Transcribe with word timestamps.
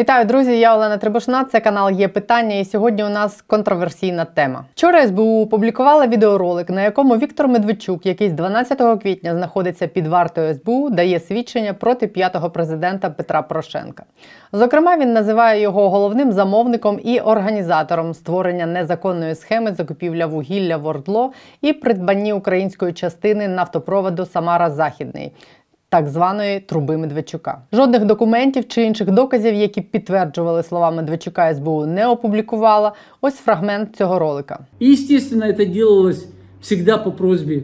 Вітаю, 0.00 0.24
друзі! 0.24 0.58
Я 0.58 0.74
Олена 0.74 0.96
Трибушна. 0.96 1.44
Це 1.44 1.60
канал 1.60 1.90
є 1.90 2.08
питання. 2.08 2.56
І 2.56 2.64
сьогодні 2.64 3.04
у 3.04 3.08
нас 3.08 3.42
контроверсійна 3.42 4.24
тема. 4.24 4.64
Вчора 4.74 5.06
СБУ 5.06 5.42
опублікувала 5.42 6.06
відеоролик, 6.06 6.70
на 6.70 6.82
якому 6.82 7.16
Віктор 7.16 7.48
Медведчук, 7.48 8.06
який 8.06 8.28
з 8.28 8.32
12 8.32 9.02
квітня 9.02 9.34
знаходиться 9.34 9.86
під 9.86 10.06
вартою 10.06 10.54
СБУ, 10.54 10.90
дає 10.90 11.20
свідчення 11.20 11.72
проти 11.72 12.06
п'ятого 12.06 12.50
президента 12.50 13.10
Петра 13.10 13.42
Порошенка. 13.42 14.04
Зокрема, 14.52 14.96
він 14.96 15.12
називає 15.12 15.60
його 15.60 15.90
головним 15.90 16.32
замовником 16.32 17.00
і 17.04 17.20
організатором 17.20 18.14
створення 18.14 18.66
незаконної 18.66 19.34
схеми 19.34 19.72
закупівля 19.72 20.26
вугілля 20.26 20.76
в 20.76 20.86
Ордло 20.86 21.32
і 21.60 21.72
придбанні 21.72 22.32
української 22.32 22.92
частини 22.92 23.48
нафтопроводу 23.48 24.26
Самара 24.26 24.70
Західний 24.70 25.32
так 25.90 26.08
званої 26.08 26.60
труби 26.60 26.96
Медведчука. 26.96 27.58
Жодних 27.72 28.04
документів 28.04 28.68
чи 28.68 28.82
інших 28.82 29.10
доказів, 29.10 29.54
які 29.54 29.80
підтверджували 29.80 30.62
слова 30.62 30.90
Медведчука, 30.90 31.54
СБУ 31.54 31.86
не 31.86 32.06
опублікувала. 32.06 32.92
Ось 33.20 33.34
фрагмент 33.34 33.96
цього 33.96 34.18
ролика. 34.18 34.58
І, 34.78 34.96
звісно, 34.96 35.52
це 35.52 35.66
делалось 35.66 36.26
завжди 36.62 36.96
по 36.96 37.12
просьбі 37.12 37.62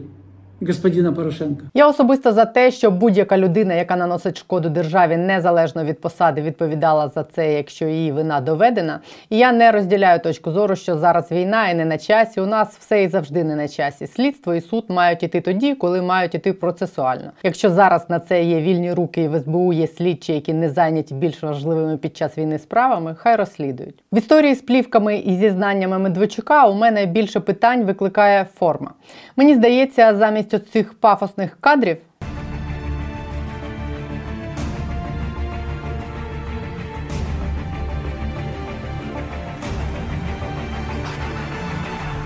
господина 0.61 1.11
Порошенка. 1.11 1.63
Я 1.73 1.87
особисто 1.87 2.33
за 2.33 2.45
те, 2.45 2.71
що 2.71 2.91
будь-яка 2.91 3.37
людина, 3.37 3.73
яка 3.73 3.95
наносить 3.95 4.37
шкоду 4.37 4.69
державі, 4.69 5.17
незалежно 5.17 5.83
від 5.83 6.01
посади, 6.01 6.41
відповідала 6.41 7.07
за 7.07 7.23
це, 7.23 7.53
якщо 7.53 7.85
її 7.85 8.11
вина 8.11 8.41
доведена. 8.41 8.99
І 9.29 9.37
я 9.37 9.51
не 9.51 9.71
розділяю 9.71 10.19
точку 10.19 10.51
зору, 10.51 10.75
що 10.75 10.97
зараз 10.97 11.31
війна 11.31 11.69
і 11.69 11.75
не 11.75 11.85
на 11.85 11.97
часі. 11.97 12.41
У 12.41 12.45
нас 12.45 12.77
все 12.77 13.03
і 13.03 13.07
завжди 13.07 13.43
не 13.43 13.55
на 13.55 13.67
часі. 13.67 14.07
Слідство 14.07 14.55
і 14.55 14.61
суд 14.61 14.85
мають 14.89 15.23
іти 15.23 15.41
тоді, 15.41 15.75
коли 15.75 16.01
мають 16.01 16.35
іти 16.35 16.53
процесуально. 16.53 17.31
Якщо 17.43 17.69
зараз 17.69 18.09
на 18.09 18.19
це 18.19 18.43
є 18.43 18.61
вільні 18.61 18.93
руки, 18.93 19.21
і 19.21 19.27
в 19.27 19.39
СБУ 19.39 19.73
є 19.73 19.87
слідчі, 19.87 20.33
які 20.33 20.53
не 20.53 20.69
зайняті 20.69 21.13
більш 21.13 21.43
важливими 21.43 21.97
під 21.97 22.17
час 22.17 22.37
війни 22.37 22.59
справами, 22.59 23.15
хай 23.17 23.35
розслідують. 23.35 24.03
В 24.11 24.17
історії 24.17 24.55
з 24.55 24.61
плівками 24.61 25.17
і 25.17 25.35
зізнаннями 25.35 25.99
Медведчука 25.99 26.67
у 26.67 26.73
мене 26.73 27.05
більше 27.05 27.39
питань 27.39 27.83
викликає 27.83 28.45
форма. 28.55 28.91
Мені 29.35 29.55
здається, 29.55 30.15
замість 30.15 30.46
замість 30.51 30.67
оцих 30.69 30.93
пафосних 30.93 31.57
кадрів 31.59 31.97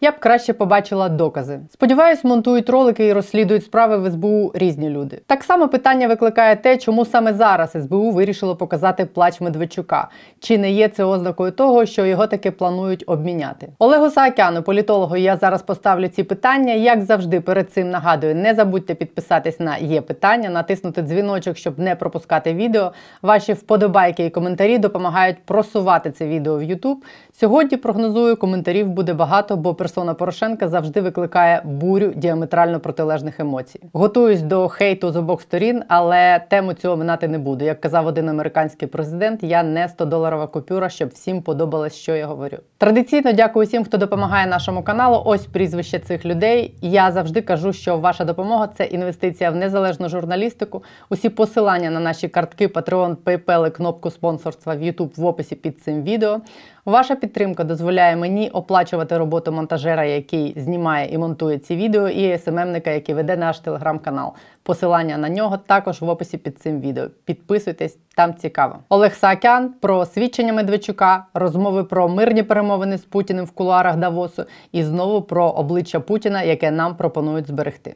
Я 0.04 0.12
б 0.12 0.20
краще 0.20 0.54
побачила 0.54 1.10
докази. 1.10 1.60
Сподіваюсь, 1.74 2.24
монтують 2.24 2.70
ролики 2.70 3.08
і 3.08 3.14
розслідують 3.14 3.64
справи 3.64 3.98
в 3.98 4.12
СБУ 4.12 4.52
різні 4.56 4.90
люди. 4.90 5.22
Так 5.28 5.44
само 5.44 5.68
питання 5.68 6.08
викликає 6.08 6.56
те, 6.56 6.78
чому 6.78 7.06
саме 7.06 7.34
зараз 7.34 7.72
СБУ 7.72 8.12
вирішило 8.12 8.56
показати 8.56 9.06
плач 9.06 9.42
Медведчука. 9.42 10.10
Чи 10.40 10.58
не 10.58 10.72
є 10.72 10.88
це 10.88 11.04
ознакою 11.04 11.52
того, 11.52 11.86
що 11.86 12.06
його 12.06 12.28
таки 12.28 12.52
планують 12.52 13.04
обміняти? 13.08 13.70
Олегу 13.80 14.10
Саакяну, 14.10 14.64
політологу, 14.64 15.18
я 15.18 15.38
зараз 15.38 15.62
поставлю 15.62 16.08
ці 16.08 16.24
питання. 16.24 16.74
Як 16.74 17.02
завжди, 17.02 17.42
перед 17.42 17.72
цим 17.72 17.90
нагадую, 17.90 18.36
не 18.36 18.54
забудьте 18.54 18.96
підписатись 18.96 19.60
на 19.60 19.78
є 19.78 20.02
питання, 20.02 20.50
натиснути 20.50 21.02
дзвіночок, 21.02 21.58
щоб 21.58 21.80
не 21.80 21.96
пропускати 21.96 22.54
відео. 22.54 22.92
Ваші 23.22 23.54
вподобайки 23.54 24.26
і 24.26 24.30
коментарі 24.30 24.78
допомагають 24.78 25.38
просувати 25.46 26.12
це 26.12 26.28
відео 26.28 26.58
в 26.58 26.62
YouTube. 26.62 26.98
Сьогодні 27.34 27.78
прогнозую, 27.78 28.38
коментарів 28.38 28.88
буде 28.88 29.14
багато, 29.14 29.58
бо 29.58 29.74
персона 29.92 30.14
Порошенка 30.14 30.68
завжди 30.68 31.02
викликає 31.02 31.62
бурю 31.64 32.14
діаметрально 32.16 32.80
протилежних 32.80 33.40
емоцій. 33.40 33.80
Готуюсь 33.94 34.42
до 34.42 34.68
хейту 34.68 35.12
з 35.12 35.16
обох 35.16 35.42
сторін, 35.42 35.84
але 35.88 36.42
тему 36.50 36.74
цього 36.74 36.98
минати 36.98 37.28
не 37.28 37.40
буду. 37.40 37.66
Як 37.66 37.82
казав 37.82 38.08
один 38.08 38.30
американський 38.30 38.88
президент, 38.88 39.44
я 39.44 39.64
не 39.64 39.88
100-доларова 39.88 40.48
купюра, 40.48 40.90
щоб 40.90 41.10
всім 41.10 41.42
подобалось, 41.42 41.96
що 41.96 42.16
я 42.16 42.26
говорю. 42.26 42.58
Традиційно 42.78 43.34
дякую 43.34 43.68
всім, 43.68 43.84
хто 43.84 43.98
допомагає 43.98 44.48
нашому 44.48 44.84
каналу. 44.84 45.22
Ось 45.26 45.46
прізвище 45.46 46.00
цих 46.00 46.26
людей. 46.26 46.76
Я 46.82 47.12
завжди 47.12 47.42
кажу, 47.42 47.74
що 47.74 47.98
ваша 47.98 48.26
допомога 48.26 48.70
це 48.78 48.86
інвестиція 48.86 49.52
в 49.52 49.56
незалежну 49.56 50.10
журналістику. 50.10 50.84
Усі 51.10 51.30
посилання 51.30 51.90
на 51.90 52.00
наші 52.00 52.28
картки, 52.28 52.68
Patreon, 52.68 53.16
PayPal 53.16 53.68
і 53.68 53.72
кнопку 53.72 54.12
спонсорства 54.12 54.76
в 54.76 54.82
YouTube 54.82 55.12
в 55.16 55.26
описі 55.26 55.56
під 55.56 55.82
цим 55.82 56.04
відео. 56.04 56.42
Ваша 56.86 57.16
підтримка 57.16 57.64
дозволяє 57.64 58.16
мені 58.16 58.50
оплачувати 58.50 59.18
роботу 59.18 59.52
монтажера, 59.52 60.06
який 60.06 60.60
знімає 60.60 61.14
і 61.14 61.18
монтує 61.18 61.58
ці 61.58 61.76
відео, 61.76 62.10
і 62.10 62.38
СММника, 62.38 62.92
який 62.92 63.16
веде 63.16 63.38
наш 63.38 63.60
телеграм-канал. 63.60 64.34
Посилання 64.64 65.18
на 65.18 65.30
нього 65.30 65.58
також 65.58 66.02
в 66.02 66.10
описі 66.10 66.38
під 66.38 66.60
цим 66.60 66.80
відео. 66.80 67.08
Підписуйтесь, 67.26 67.98
там 68.16 68.36
цікаво. 68.36 68.76
Олег 68.90 69.14
Саакян 69.16 69.74
про 69.80 70.06
свідчення 70.06 70.54
Медведчука, 70.54 71.26
розмови 71.34 71.84
про 71.84 72.10
мирні 72.10 72.44
перемовини 72.44 72.98
з 72.98 73.06
Путіним 73.06 73.46
в 73.46 73.52
кулуарах 73.52 73.98
Давосу 73.98 74.46
і 74.72 74.84
знову 74.84 75.22
про 75.22 75.50
обличчя 75.50 76.00
Путіна, 76.00 76.44
яке 76.44 76.72
нам 76.72 76.96
пропонують 76.96 77.48
зберегти. 77.48 77.96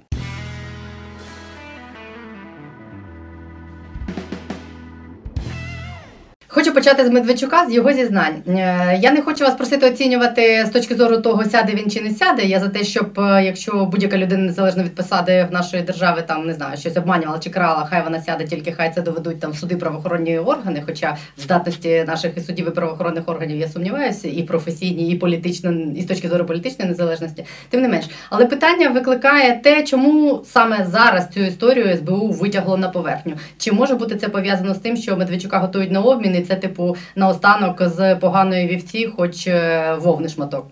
Почати 6.76 7.06
з 7.06 7.10
Медведчука 7.10 7.66
з 7.70 7.74
його 7.74 7.94
зізнань. 7.94 8.36
Е, 8.48 9.00
я 9.02 9.12
не 9.12 9.22
хочу 9.22 9.44
вас 9.44 9.54
просити 9.54 9.88
оцінювати 9.88 10.66
з 10.66 10.70
точки 10.70 10.96
зору 10.96 11.18
того, 11.18 11.46
сяде 11.46 11.74
він 11.74 11.92
чи 11.92 12.02
не 12.02 12.10
сяде. 12.10 12.44
Я 12.44 12.60
за 12.60 12.70
те, 12.70 12.84
щоб 12.84 13.20
е, 13.20 13.44
якщо 13.44 13.86
будь-яка 13.86 14.18
людина 14.18 14.44
незалежно 14.44 14.84
від 14.84 14.96
посади 14.96 15.48
в 15.50 15.54
нашої 15.54 15.84
держави 15.84 16.24
там 16.28 16.48
не 16.48 16.54
знаю, 16.54 16.78
щось 16.78 16.98
обманювала 16.98 17.40
чи 17.40 17.50
крала, 17.50 17.88
хай 17.90 18.04
вона 18.04 18.22
сяде, 18.22 18.46
тільки 18.46 18.72
хай 18.72 18.94
це 18.96 19.02
доведуть 19.02 19.40
там 19.40 19.54
суди 19.54 19.76
правоохоронні 19.76 20.40
органи. 20.40 20.84
Хоча 20.86 21.18
в 21.38 21.42
здатності 21.42 22.04
наших 22.08 22.38
і 22.38 22.42
судів 22.42 22.68
і 22.68 22.72
правоохоронних 22.72 23.30
органів 23.30 23.58
я 23.58 23.68
сумніваюся, 23.68 24.28
і 24.28 24.44
професійні, 24.44 25.12
і 25.12 25.16
політично, 25.16 25.72
і 25.96 26.02
з 26.02 26.06
точки 26.06 26.30
зору 26.30 26.46
політичної 26.46 26.90
незалежності, 26.92 27.46
тим 27.70 27.82
не 27.82 27.88
менш. 27.88 28.06
Але 28.30 28.46
питання 28.46 28.90
викликає 28.90 29.60
те, 29.64 29.84
чому 29.84 30.44
саме 30.46 30.86
зараз 30.90 31.28
цю 31.34 31.40
історію 31.40 31.98
СБУ 31.98 32.30
витягло 32.30 32.78
на 32.78 32.90
поверхню. 32.90 33.34
Чи 33.58 33.72
може 33.72 33.96
бути 33.96 34.16
це 34.16 34.30
пов'язано 34.30 34.74
з 34.74 34.78
тим, 34.78 34.98
що 34.98 35.18
Медведчука 35.18 35.60
готують 35.60 35.92
на 35.92 36.00
обмін? 36.00 36.36
і 36.36 36.42
це, 36.42 36.56
типу, 36.68 36.98
наостанок 37.16 37.82
з 37.82 38.16
поганої 38.16 38.68
вівці, 38.68 39.08
хоч 39.08 39.48
е, 39.48 39.98
вовний 40.00 40.30
шматок? 40.30 40.68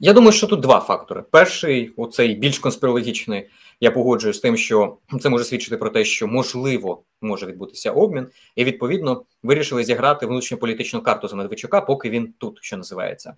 Я 0.00 0.12
думаю, 0.12 0.32
що 0.32 0.46
тут 0.46 0.60
два 0.60 0.80
фактори. 0.80 1.24
Перший, 1.30 1.92
оцей 1.96 2.34
більш 2.34 2.58
конспірологічний, 2.58 3.48
я 3.80 3.90
погоджуюсь 3.90 4.36
з 4.36 4.40
тим, 4.40 4.56
що 4.56 4.96
це 5.20 5.28
може 5.28 5.44
свідчити 5.44 5.76
про 5.76 5.90
те, 5.90 6.04
що 6.04 6.26
можливо 6.26 7.02
може 7.20 7.46
відбутися 7.46 7.90
обмін, 7.90 8.26
і 8.56 8.64
відповідно 8.64 9.22
вирішили 9.42 9.84
зіграти 9.84 10.26
внутрішньополітичну 10.26 11.00
карту 11.00 11.28
за 11.28 11.36
Медведчука, 11.36 11.80
поки 11.80 12.10
він 12.10 12.34
тут, 12.38 12.58
що 12.62 12.76
називається. 12.76 13.34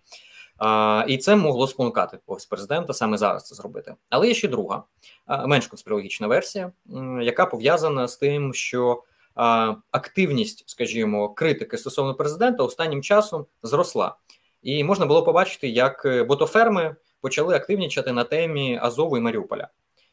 А, 0.58 1.04
І 1.08 1.18
це 1.18 1.36
могло 1.36 1.66
спонукати 1.66 2.18
офіс 2.26 2.46
президента 2.46 2.92
саме 2.92 3.18
зараз 3.18 3.48
це 3.48 3.54
зробити. 3.54 3.94
Але 4.10 4.28
є 4.28 4.34
ще 4.34 4.48
друга, 4.48 4.82
менш 5.46 5.66
конспірологічна 5.66 6.26
версія, 6.26 6.72
яка 7.22 7.46
пов'язана 7.46 8.08
з 8.08 8.16
тим, 8.16 8.54
що 8.54 9.02
активність, 9.90 10.64
скажімо, 10.66 11.28
критики 11.28 11.78
стосовно 11.78 12.14
президента 12.14 12.64
останнім 12.64 13.02
часом 13.02 13.46
зросла, 13.62 14.16
і 14.62 14.84
можна 14.84 15.06
було 15.06 15.22
побачити, 15.22 15.68
як 15.68 16.04
е, 16.04 16.24
ботоферми 16.24 16.96
почали 17.20 17.56
активнічати 17.56 18.12
на 18.12 18.24
темі 18.24 18.78
Азову 18.82 19.16
і 19.16 19.20
Маріуполя. 19.20 19.68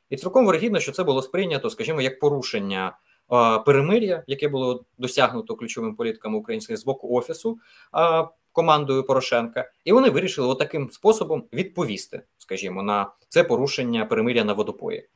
І 0.10 0.18
цілком 0.18 0.46
вирогідно, 0.46 0.80
що 0.80 0.92
це 0.92 1.04
було 1.04 1.22
сприйнято, 1.22 1.70
скажімо, 1.70 2.02
як 2.02 2.20
порушення 2.20 2.98
перемир'я, 3.66 4.24
яке 4.28 4.48
було 4.48 4.86
досягнуто 4.98 5.56
ключовими 5.56 5.94
політиками 5.94 6.38
українських 6.38 6.78
з 6.78 6.86
боку 6.86 7.18
офісу 7.18 7.60
командою 8.52 9.04
Порошенка, 9.04 9.72
і 9.86 9.92
вони 9.92 10.10
вирішили 10.10 10.48
отаким 10.48 10.90
способом 10.92 11.44
відповісти, 11.54 12.22
скажімо, 12.38 12.84
на 12.84 13.12
це 13.30 13.44
порушення 13.44 14.06
перемир'я 14.06 14.44
на 14.44 14.54
водопої. 14.54 15.08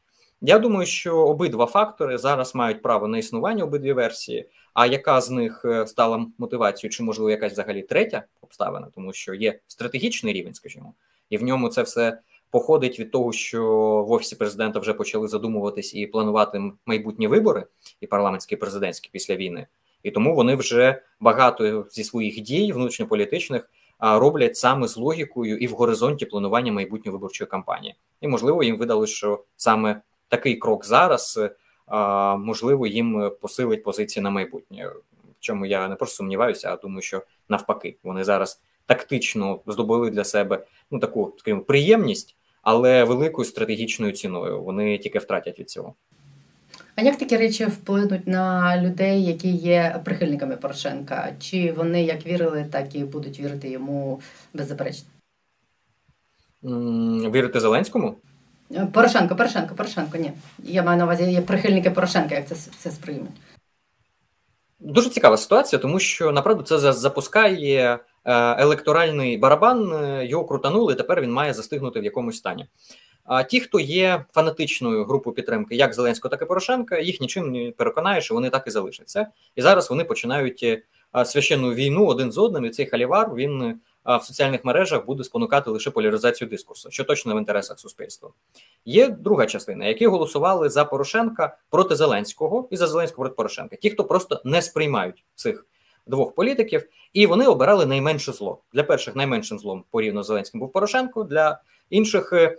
Я 0.46 0.60
думаю, 0.60 0.86
що 0.86 1.18
обидва 1.18 1.66
фактори 1.66 2.18
зараз 2.18 2.56
мають 2.56 2.82
право 2.82 3.08
на 3.08 3.18
існування 3.18 3.64
обидві 3.64 3.94
версії. 3.94 4.50
А 4.74 4.86
яка 4.86 5.22
з 5.22 5.30
них 5.30 5.66
е, 5.66 5.88
стала 5.88 6.26
мотивацією, 6.38 6.92
чи 6.92 7.04
можливо 7.04 7.30
якась 7.30 7.54
взагалі 7.54 7.82
третя 7.82 8.24
обставина, 8.42 8.88
тому 8.96 9.14
що 9.14 9.34
є 9.34 9.60
стратегічний 9.68 10.34
рівень, 10.34 10.54
скажімо, 10.54 10.94
і 11.30 11.38
в 11.38 11.44
ньому 11.44 11.70
це 11.70 11.82
все 11.82 12.20
походить 12.52 13.00
від 13.00 13.12
того, 13.12 13.32
що 13.32 13.64
в 14.08 14.12
офісі 14.12 14.36
президента 14.36 14.80
вже 14.80 14.94
почали 14.94 15.28
задумуватись 15.28 15.96
і 15.96 16.08
планувати 16.08 16.62
майбутні 16.86 17.28
вибори, 17.28 17.66
і 18.02 18.08
парламентські 18.08 18.56
і 18.56 18.58
президентські 18.58 19.10
після 19.12 19.36
війни, 19.36 19.68
і 20.04 20.12
тому 20.12 20.36
вони 20.36 20.56
вже 20.56 21.02
багато 21.20 21.86
зі 21.92 22.04
своїх 22.04 22.42
дій 22.42 22.72
внутрішньополітичних 22.72 23.70
роблять 24.00 24.58
саме 24.58 24.88
з 24.88 24.98
логікою 24.98 25.58
і 25.58 25.68
в 25.68 25.72
горизонті 25.72 26.26
планування 26.26 26.72
майбутньої 26.72 27.14
виборчої 27.14 27.48
кампанії. 27.48 27.96
І 28.22 28.28
можливо 28.28 28.64
їм 28.64 28.78
видали, 28.78 29.08
що 29.08 29.44
саме 29.58 30.02
такий 30.34 30.56
крок 30.56 30.86
зараз 30.86 31.40
е, 31.40 31.50
можливо 32.38 32.88
їм 32.88 33.32
посилить 33.42 33.84
позиції 33.84 34.24
на 34.24 34.30
майбутнє. 34.30 34.88
В 34.88 35.36
чому 35.40 35.66
я 35.66 35.88
не 35.88 35.96
просто 35.96 36.16
сумніваюся, 36.16 36.74
а 36.74 36.76
думаю, 36.76 37.02
що 37.02 37.24
навпаки, 37.50 37.98
вони 38.04 38.24
зараз 38.24 38.62
тактично 38.86 39.60
здобули 39.68 40.10
для 40.10 40.24
себе 40.24 40.66
ну 40.92 41.00
таку, 41.00 41.34
скажімо, 41.38 41.62
приємність, 41.62 42.36
але 42.62 43.04
великою 43.04 43.46
стратегічною 43.46 44.12
ціною. 44.12 44.64
Вони 44.64 44.98
тільки 44.98 45.20
втратять 45.20 45.60
від 45.60 45.70
цього. 45.70 45.94
А 46.96 47.02
як 47.02 47.18
такі 47.18 47.38
речі 47.38 47.66
вплинуть 47.66 48.28
на 48.28 48.78
людей, 48.82 49.26
які 49.26 49.50
є 49.50 50.02
прихильниками 50.06 50.58
Порошенка? 50.58 51.36
Чи 51.40 51.72
вони 51.72 52.04
як 52.04 52.26
вірили, 52.26 52.66
так 52.72 52.96
і 52.96 53.04
будуть 53.04 53.40
вірити 53.40 53.70
йому 53.70 54.22
беззаперечно? 54.54 55.10
Вірити 57.32 57.60
Зеленському? 57.60 58.16
Порошенко, 58.94 59.36
Порошенко, 59.36 59.76
Порошенко, 59.76 60.18
ні. 60.18 60.32
Я 60.60 60.84
маю 60.84 60.98
на 60.98 61.04
увазі 61.04 61.24
є 61.24 61.42
прихильники 61.42 61.92
Порошенка, 61.92 62.36
як 62.36 62.48
це 62.48 62.56
все 62.56 62.92
сприймуть. 62.92 63.32
Дуже 64.80 65.10
цікава 65.10 65.38
ситуація, 65.38 65.80
тому 65.80 66.00
що 66.00 66.32
направду 66.32 66.64
це 66.64 66.94
запускає 66.94 68.00
е, 68.26 68.34
електоральний 68.62 69.38
барабан, 69.38 69.94
е, 69.94 70.26
його 70.26 70.46
крутанули, 70.46 70.94
і 70.94 70.96
тепер 70.96 71.22
він 71.22 71.32
має 71.32 71.54
застигнути 71.54 72.00
в 72.00 72.04
якомусь 72.04 72.38
стані. 72.38 72.66
А 73.24 73.44
ті, 73.44 73.60
хто 73.60 73.80
є 73.80 74.26
фанатичною 74.32 75.06
групою 75.06 75.36
підтримки, 75.36 75.76
як 75.76 75.94
Зеленського, 75.94 76.30
так 76.30 76.42
і 76.42 76.46
Порошенка, 76.46 77.00
їх 77.00 77.22
нічим 77.22 77.52
не 77.52 77.72
переконає, 77.72 78.22
що 78.22 78.34
вони 78.34 78.50
так 78.50 78.64
і 78.68 78.72
залишаться. 78.72 79.28
І 79.56 79.62
зараз 79.62 79.90
вони 79.90 80.04
починають 80.04 80.64
е, 80.64 80.82
священну 81.26 81.74
війну 81.74 82.06
один 82.06 82.32
з 82.32 82.38
одним. 82.38 82.66
І 82.66 82.70
цей 82.70 82.86
халівар 82.86 83.36
він 83.36 83.80
в 84.06 84.22
соціальних 84.22 84.66
мережах 84.66 85.06
буде 85.06 85.24
спонукати 85.24 85.70
лише 85.70 85.92
поляризацію 85.92 86.50
дискурсу, 86.50 86.92
що 86.92 87.04
точно 87.04 87.36
в 87.36 87.38
інтересах 87.38 87.80
суспільства. 87.80 88.30
Є 88.86 89.10
друга 89.10 89.46
частина, 89.46 89.86
які 89.86 90.08
голосували 90.08 90.70
за 90.70 90.86
Порошенка 90.86 91.58
проти 91.70 91.96
Зеленського 91.96 92.68
і 92.72 92.78
за 92.78 92.88
Зеленського 92.88 93.24
проти 93.24 93.36
Порошенка. 93.36 93.76
Ті, 93.76 93.90
хто 93.90 94.04
просто 94.04 94.42
не 94.44 94.62
сприймають 94.62 95.26
цих 95.36 95.66
двох 96.08 96.36
політиків, 96.36 96.88
і 97.14 97.26
вони 97.26 97.48
обирали 97.48 97.86
найменше 97.86 98.32
зло. 98.32 98.62
Для 98.74 98.84
перших 98.84 99.16
найменшим 99.16 99.60
злом 99.60 99.84
порівняно 99.92 100.24
з 100.24 100.28
Зеленським 100.28 100.60
був 100.60 100.72
Порошенко, 100.72 101.24
для 101.24 101.62
інших 101.90 102.34
е, 102.34 102.58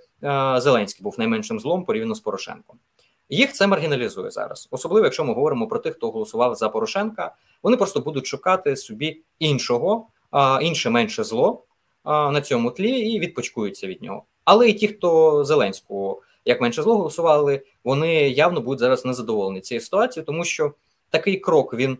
Зеленський 0.61 1.03
був 1.03 1.15
найменшим 1.19 1.61
злом 1.61 1.85
порівняно 1.85 2.15
з 2.15 2.21
Порошенком. 2.21 2.79
Їх 3.29 3.53
це 3.53 3.67
маргіналізує 3.67 4.31
зараз, 4.31 4.69
особливо 4.71 5.07
якщо 5.07 5.25
ми 5.25 5.35
говоримо 5.35 5.67
про 5.67 5.79
тих, 5.79 5.95
хто 5.95 6.11
голосував 6.11 6.55
за 6.55 6.69
Порошенка. 6.69 7.35
Вони 7.63 7.77
просто 7.77 8.01
будуть 8.01 8.27
шукати 8.27 8.77
собі 8.77 9.23
іншого 9.39 10.07
інше 10.63 10.91
менше 10.91 11.25
зло 11.25 11.65
на 12.05 12.41
цьому 12.41 12.71
тлі 12.71 12.91
і 12.91 13.21
відпочкуються 13.21 13.87
від 13.87 14.03
нього. 14.03 14.25
Але 14.45 14.69
і 14.69 14.73
ті, 14.73 14.89
хто 14.89 15.45
Зеленського 15.45 16.23
як 16.45 16.61
менше 16.61 16.83
зло 16.83 16.97
голосували, 16.97 17.63
вони 17.85 18.29
явно 18.29 18.61
будуть 18.61 18.79
зараз 18.79 19.05
незадоволені 19.05 19.61
цією 19.61 19.81
ситуацією, 19.81 20.27
тому 20.27 20.45
що 20.45 20.75
такий 21.11 21.37
крок 21.37 21.75
він, 21.75 21.99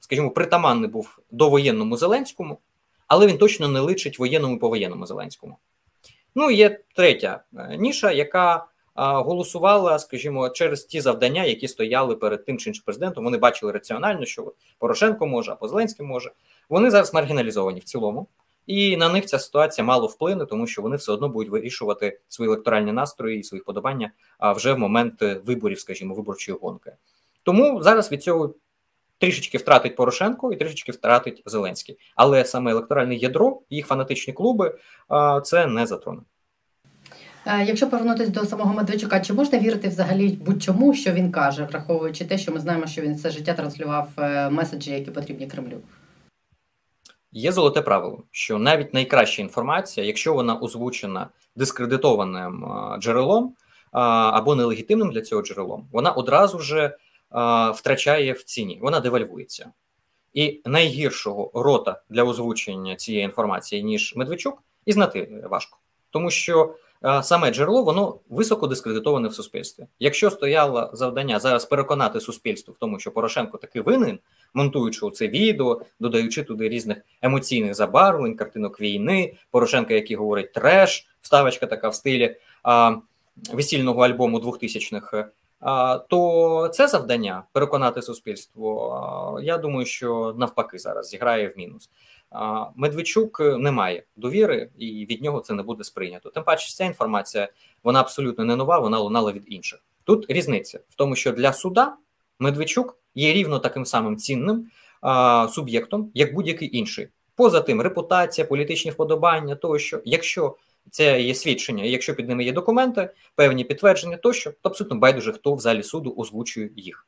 скажімо, 0.00 0.30
притаманний 0.30 0.90
був 0.90 1.18
до 1.30 1.48
воєнному 1.48 1.96
Зеленському, 1.96 2.58
але 3.06 3.26
він 3.26 3.38
точно 3.38 3.68
не 3.68 3.80
личить 3.80 4.18
воєнному 4.18 4.56
і 4.56 4.58
повоєнному 4.58 5.06
Зеленському. 5.06 5.56
Ну 6.34 6.50
і 6.50 6.56
є 6.56 6.80
третя 6.94 7.42
е, 7.56 7.76
ніша, 7.76 8.12
яка 8.12 8.66
голосувала, 8.94 9.98
скажімо, 9.98 10.50
через 10.50 10.84
ті 10.84 11.00
завдання, 11.00 11.44
які 11.44 11.68
стояли 11.68 12.16
перед 12.16 12.44
тим 12.44 12.58
чи 12.58 12.70
іншим 12.70 12.82
президентом. 12.84 13.24
Вони 13.24 13.38
бачили 13.38 13.72
раціонально, 13.72 14.24
що 14.24 14.52
Порошенко 14.78 15.26
може, 15.26 15.56
а 15.60 15.68
Зеленський 15.68 16.06
може. 16.06 16.30
Вони 16.72 16.90
зараз 16.90 17.14
маргіналізовані 17.14 17.80
в 17.80 17.84
цілому, 17.84 18.28
і 18.66 18.96
на 18.96 19.08
них 19.08 19.26
ця 19.26 19.38
ситуація 19.38 19.84
мало 19.84 20.06
вплине, 20.06 20.46
тому 20.46 20.66
що 20.66 20.82
вони 20.82 20.96
все 20.96 21.12
одно 21.12 21.28
будуть 21.28 21.48
вирішувати 21.52 22.20
свої 22.28 22.50
електоральні 22.50 22.92
настрої 22.92 23.38
і 23.38 23.42
свої 23.42 23.62
подобання 23.62 24.10
а 24.38 24.52
вже 24.52 24.72
в 24.72 24.78
момент 24.78 25.22
виборів, 25.44 25.80
скажімо, 25.80 26.14
виборчої 26.14 26.58
гонки. 26.62 26.92
Тому 27.42 27.82
зараз 27.82 28.12
від 28.12 28.22
цього. 28.22 28.54
Трішечки 29.18 29.58
втратить 29.58 29.96
Порошенко 29.96 30.52
і 30.52 30.56
трішечки 30.56 30.92
втратить 30.92 31.42
Зеленський, 31.46 31.98
але 32.16 32.44
саме 32.44 32.70
електоральне 32.70 33.14
ядро, 33.14 33.60
їх 33.70 33.86
фанатичні 33.86 34.32
клуби 34.32 34.78
це 35.44 35.66
не 35.66 35.86
затроне. 35.86 36.20
Якщо 37.46 37.90
повернутися 37.90 38.30
до 38.30 38.46
самого 38.46 38.74
Медведчука, 38.74 39.20
чи 39.20 39.32
можна 39.32 39.58
вірити 39.58 39.88
взагалі 39.88 40.28
будь-чому, 40.28 40.94
що 40.94 41.12
він 41.12 41.32
каже, 41.32 41.64
враховуючи 41.64 42.24
те, 42.24 42.38
що 42.38 42.52
ми 42.52 42.60
знаємо, 42.60 42.86
що 42.86 43.02
він 43.02 43.14
все 43.14 43.30
життя 43.30 43.54
транслював 43.54 44.08
е, 44.18 44.50
меседжі, 44.50 44.90
які 44.90 45.10
потрібні 45.10 45.46
Кремлю? 45.46 45.76
Є 47.32 47.52
золоте 47.52 47.82
правило, 47.82 48.22
що 48.30 48.58
навіть 48.58 48.94
найкраща 48.94 49.42
інформація, 49.42 50.06
якщо 50.06 50.34
вона 50.34 50.58
озвучена 50.58 51.28
дискредитованим 51.56 52.66
джерелом 52.98 53.54
або 53.92 54.54
нелегітимним 54.54 55.10
для 55.10 55.20
цього 55.22 55.42
джерелом, 55.42 55.88
вона 55.92 56.12
одразу 56.12 56.58
ж 56.58 56.96
втрачає 57.74 58.32
в 58.32 58.42
ціні, 58.42 58.78
вона 58.82 59.00
девальвується. 59.00 59.70
І 60.34 60.60
найгіршого 60.64 61.50
рота 61.54 62.02
для 62.10 62.24
озвучення 62.24 62.96
цієї 62.96 63.24
інформації, 63.24 63.82
ніж 63.82 64.16
Медведчук, 64.16 64.62
і 64.86 64.92
знати 64.92 65.44
важко, 65.50 65.78
тому 66.10 66.30
що 66.30 66.74
саме 67.22 67.50
джерело 67.50 67.82
воно 67.82 68.18
високо 68.28 68.66
дискредитоване 68.66 69.28
в 69.28 69.34
суспільстві. 69.34 69.86
Якщо 69.98 70.30
стояло 70.30 70.90
завдання 70.92 71.38
зараз 71.38 71.64
переконати 71.64 72.20
суспільство 72.20 72.74
в 72.74 72.78
тому, 72.78 72.98
що 72.98 73.10
Порошенко 73.10 73.58
таки 73.58 73.80
винен, 73.80 74.18
монтуючи 74.54 75.10
це 75.10 75.28
відео, 75.28 75.80
додаючи 76.00 76.42
туди 76.42 76.68
різних 76.68 76.98
емоційних 77.22 77.74
забарвлень, 77.74 78.36
картинок 78.36 78.80
війни, 78.80 79.34
Порошенка, 79.50 79.94
який 79.94 80.16
говорить 80.16 80.52
треш, 80.52 81.06
вставочка 81.20 81.66
така 81.66 81.88
в 81.88 81.94
стилі 81.94 82.36
а, 82.62 82.96
весільного 83.52 84.02
альбому 84.02 84.38
2000-х, 84.38 85.18
а, 85.18 85.28
то 86.08 86.70
це 86.72 86.88
завдання 86.88 87.42
переконати 87.52 88.02
суспільство. 88.02 89.40
Я 89.42 89.58
думаю, 89.58 89.86
що 89.86 90.34
навпаки 90.38 90.78
зараз 90.78 91.08
зіграє 91.08 91.48
в 91.48 91.58
мінус. 91.58 91.90
Медведчук 92.76 93.40
не 93.40 93.70
має 93.70 94.02
довіри, 94.16 94.70
і 94.78 95.06
від 95.10 95.22
нього 95.22 95.40
це 95.40 95.54
не 95.54 95.62
буде 95.62 95.84
сприйнято. 95.84 96.30
Тим 96.30 96.42
паче, 96.42 96.74
ця 96.74 96.84
інформація 96.84 97.48
вона 97.84 98.00
абсолютно 98.00 98.44
не 98.44 98.56
нова, 98.56 98.78
вона 98.78 98.98
лунала 98.98 99.32
від 99.32 99.44
інших. 99.46 99.80
Тут 100.04 100.26
різниця 100.28 100.80
в 100.88 100.94
тому, 100.94 101.16
що 101.16 101.32
для 101.32 101.52
суда 101.52 101.96
Медведчук 102.38 102.98
є 103.14 103.32
рівно 103.32 103.58
таким 103.58 103.86
самим 103.86 104.16
цінним 104.16 104.66
суб'єктом, 105.48 106.10
як 106.14 106.34
будь-який 106.34 106.78
інший. 106.78 107.08
Поза 107.36 107.60
тим, 107.60 107.80
репутація, 107.80 108.46
політичні 108.46 108.90
вподобання, 108.90 109.54
тощо, 109.54 110.00
якщо 110.04 110.56
це 110.90 111.22
є 111.22 111.34
свідчення, 111.34 111.84
якщо 111.84 112.14
під 112.14 112.28
ними 112.28 112.44
є 112.44 112.52
документи, 112.52 113.10
певні 113.34 113.64
підтвердження, 113.64 114.16
тощо, 114.16 114.50
то 114.50 114.68
абсолютно 114.68 114.98
байдуже, 114.98 115.32
хто 115.32 115.54
в 115.54 115.60
залі 115.60 115.82
суду 115.82 116.14
озвучує 116.16 116.70
їх. 116.76 117.06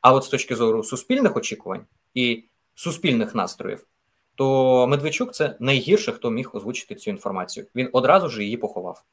А 0.00 0.12
от 0.12 0.24
з 0.24 0.28
точки 0.28 0.56
зору 0.56 0.84
суспільних 0.84 1.36
очікувань 1.36 1.86
і 2.14 2.44
суспільних 2.74 3.34
настроїв 3.34 3.86
то 4.34 4.86
Медведчук 4.86 5.34
це 5.34 5.56
найгірше, 5.60 6.12
хто 6.12 6.30
міг 6.30 6.50
озвучити 6.52 6.94
цю 6.94 7.10
інформацію. 7.10 7.66
Він 7.74 7.88
одразу 7.92 8.28
ж 8.28 8.42
її 8.42 8.56
поховав. 8.56 9.04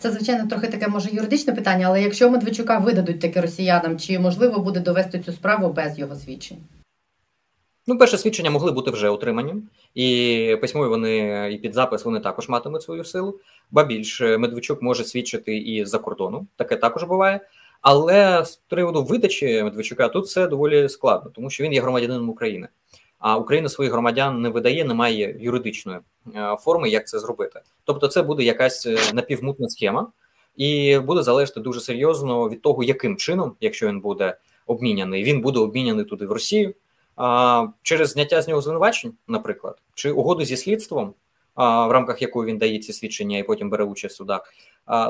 Це, 0.00 0.10
звичайно, 0.10 0.48
трохи 0.48 0.66
таке 0.66 0.88
може 0.88 1.10
юридичне 1.12 1.52
питання, 1.52 1.86
але 1.86 2.02
якщо 2.02 2.30
Медведчука 2.30 2.78
видадуть 2.78 3.20
таке 3.20 3.40
росіянам, 3.40 3.98
чи 3.98 4.18
можливо 4.18 4.58
буде 4.58 4.80
довести 4.80 5.18
цю 5.20 5.32
справу 5.32 5.72
без 5.72 5.98
його 5.98 6.16
свідчень? 6.16 6.58
Ну, 7.90 7.98
перше 7.98 8.18
свідчення 8.18 8.50
могли 8.50 8.72
бути 8.72 8.90
вже 8.90 9.08
отримані, 9.08 9.54
і 9.94 10.56
письмові 10.60 10.88
вони 10.88 11.48
і 11.52 11.58
під 11.58 11.74
запис 11.74 12.04
вони 12.04 12.20
також 12.20 12.48
матимуть 12.48 12.82
свою 12.82 13.04
силу. 13.04 13.40
Ба 13.70 13.84
більше 13.84 14.38
Медведчук 14.38 14.82
може 14.82 15.04
свідчити 15.04 15.56
і 15.56 15.84
за 15.84 15.98
кордону, 15.98 16.46
таке 16.56 16.76
також 16.76 17.02
буває. 17.02 17.40
Але 17.80 18.44
з 18.44 18.56
приводу 18.56 19.04
видачі 19.04 19.62
Медведчука 19.62 20.08
тут 20.08 20.24
все 20.24 20.46
доволі 20.46 20.88
складно, 20.88 21.30
тому 21.34 21.50
що 21.50 21.64
він 21.64 21.72
є 21.72 21.80
громадянином 21.80 22.28
України. 22.30 22.68
А 23.18 23.36
Україна 23.36 23.68
своїх 23.68 23.92
громадян 23.92 24.42
не 24.42 24.48
видає, 24.48 24.84
немає 24.84 25.36
юридичної 25.40 25.98
е, 26.34 26.56
форми, 26.60 26.90
як 26.90 27.08
це 27.08 27.18
зробити. 27.18 27.60
Тобто, 27.84 28.08
це 28.08 28.22
буде 28.22 28.42
якась 28.42 28.86
е, 28.86 28.96
напівмутна 29.14 29.68
схема, 29.68 30.12
і 30.56 30.98
буде 30.98 31.22
залежати 31.22 31.60
дуже 31.60 31.80
серйозно 31.80 32.48
від 32.48 32.62
того, 32.62 32.82
яким 32.82 33.16
чином, 33.16 33.56
якщо 33.60 33.88
він 33.88 34.00
буде 34.00 34.36
обміняний, 34.66 35.24
він 35.24 35.40
буде 35.40 35.58
обміняний 35.58 36.04
туди 36.04 36.26
в 36.26 36.32
Росію 36.32 36.74
через 37.82 38.10
зняття 38.10 38.42
з 38.42 38.48
нього 38.48 38.60
звинувачень, 38.60 39.12
наприклад, 39.28 39.78
чи 39.94 40.10
угоду 40.10 40.44
зі 40.44 40.56
слідством, 40.56 41.14
в 41.56 41.90
рамках 41.90 42.22
якої 42.22 42.50
він 42.50 42.58
дає 42.58 42.78
ці 42.78 42.92
свідчення 42.92 43.38
і 43.38 43.42
потім 43.42 43.70
бере 43.70 43.84
участь 43.84 44.14
в 44.14 44.18
судах, 44.18 44.54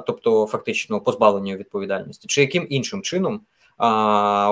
тобто 0.06 0.46
фактично 0.46 1.00
позбавлення 1.00 1.56
відповідальності, 1.56 2.28
чи 2.28 2.40
яким 2.40 2.66
іншим 2.70 3.02
чином, 3.02 3.40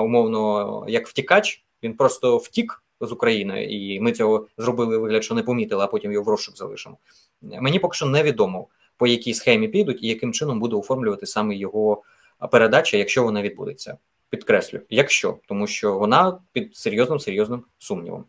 умовно, 0.03 0.85
як 0.87 1.07
втікач, 1.07 1.63
він 1.83 1.93
просто 1.93 2.37
втік 2.37 2.83
з 3.01 3.11
України, 3.11 3.65
і 3.65 3.99
ми 3.99 4.11
цього 4.11 4.47
зробили 4.57 4.97
вигляд, 4.97 5.23
що 5.23 5.35
не 5.35 5.43
помітили, 5.43 5.83
а 5.83 5.87
потім 5.87 6.11
його 6.11 6.23
в 6.23 6.27
розшук 6.27 6.57
залишимо. 6.57 6.97
Мені 7.41 7.79
поки 7.79 7.95
що 7.95 8.05
невідомо, 8.05 8.67
по 8.97 9.07
якій 9.07 9.33
схемі 9.33 9.67
підуть 9.67 10.03
і 10.03 10.07
яким 10.07 10.33
чином 10.33 10.59
буде 10.59 10.75
оформлювати 10.75 11.25
саме 11.25 11.55
його 11.55 12.03
передача, 12.51 12.97
якщо 12.97 13.23
вона 13.23 13.41
відбудеться. 13.41 13.97
Підкреслю, 14.29 14.81
якщо 14.89 15.39
тому, 15.47 15.67
що 15.67 15.99
вона 15.99 16.39
під 16.51 16.75
серйозним 16.75 17.19
серйозним 17.19 17.65
сумнівом. 17.77 18.25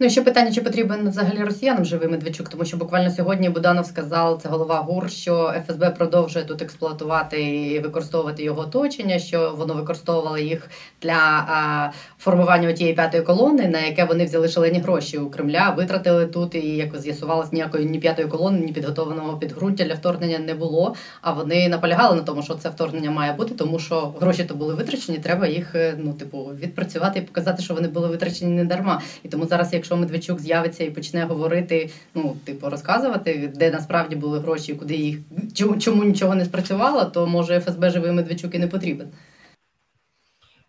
Ну 0.00 0.06
і 0.06 0.10
ще 0.10 0.22
питання, 0.22 0.52
чи 0.52 0.60
потрібен 0.60 1.08
взагалі 1.08 1.44
росіянам 1.44 1.84
живий 1.84 2.08
Медведчук, 2.08 2.48
тому 2.48 2.64
що 2.64 2.76
буквально 2.76 3.10
сьогодні 3.10 3.48
Буданов 3.48 3.86
сказав, 3.86 4.40
це 4.42 4.48
голова 4.48 4.76
ГУР, 4.76 5.10
що 5.10 5.54
ФСБ 5.66 5.90
продовжує 5.90 6.44
тут 6.44 6.62
експлуатувати 6.62 7.42
і 7.42 7.78
використовувати 7.78 8.42
його 8.42 8.60
оточення, 8.60 9.18
що 9.18 9.54
воно 9.58 9.74
використовувало 9.74 10.38
їх 10.38 10.70
для 11.02 11.46
а, 11.48 11.90
формування 12.18 12.72
тієї 12.72 12.94
п'ятої 12.94 13.22
колони, 13.22 13.68
на 13.68 13.80
яке 13.80 14.04
вони 14.04 14.24
взяли 14.24 14.48
шалені 14.48 14.78
гроші 14.78 15.18
у 15.18 15.30
Кремля, 15.30 15.74
витратили 15.76 16.26
тут, 16.26 16.54
і 16.54 16.76
як 16.76 16.98
з'ясувалось, 16.98 17.52
ніякої 17.52 17.86
ні 17.86 17.98
п'ятої 17.98 18.28
колони, 18.28 18.58
ні 18.58 18.72
підготованого 18.72 19.38
підґрунтя 19.38 19.84
для 19.84 19.94
вторгнення 19.94 20.38
не 20.38 20.54
було. 20.54 20.94
А 21.22 21.32
вони 21.32 21.68
наполягали 21.68 22.16
на 22.16 22.22
тому, 22.22 22.42
що 22.42 22.54
це 22.54 22.68
вторгнення 22.68 23.10
має 23.10 23.32
бути, 23.32 23.54
тому 23.54 23.78
що 23.78 24.14
гроші 24.20 24.44
то 24.44 24.54
були 24.54 24.74
витрачені, 24.74 25.18
треба 25.18 25.46
їх 25.46 25.74
е, 25.74 25.94
ну 25.98 26.12
типу 26.12 26.44
відпрацювати 26.44 27.18
і 27.18 27.22
показати, 27.22 27.62
що 27.62 27.74
вони 27.74 27.88
були 27.88 28.08
витрачені 28.08 28.52
не 28.52 28.64
дарма. 28.64 29.00
І 29.22 29.28
тому 29.28 29.46
зараз, 29.46 29.72
якщо 29.72 29.87
Медведчук 29.96 30.40
з'явиться 30.40 30.84
і 30.84 30.90
почне 30.90 31.24
говорити, 31.24 31.90
ну 32.14 32.36
типу 32.44 32.70
розказувати, 32.70 33.52
де 33.56 33.70
насправді 33.70 34.16
були 34.16 34.38
гроші, 34.38 34.74
куди 34.74 34.94
їх 34.94 35.18
чому, 35.54 35.78
чому 35.78 36.04
нічого 36.04 36.34
не 36.34 36.44
спрацювало, 36.44 37.04
то 37.04 37.26
може 37.26 37.60
ФСБ 37.60 37.90
живий 37.90 38.12
Медведчук 38.12 38.54
і 38.54 38.58
не 38.58 38.66
потрібен. 38.66 39.08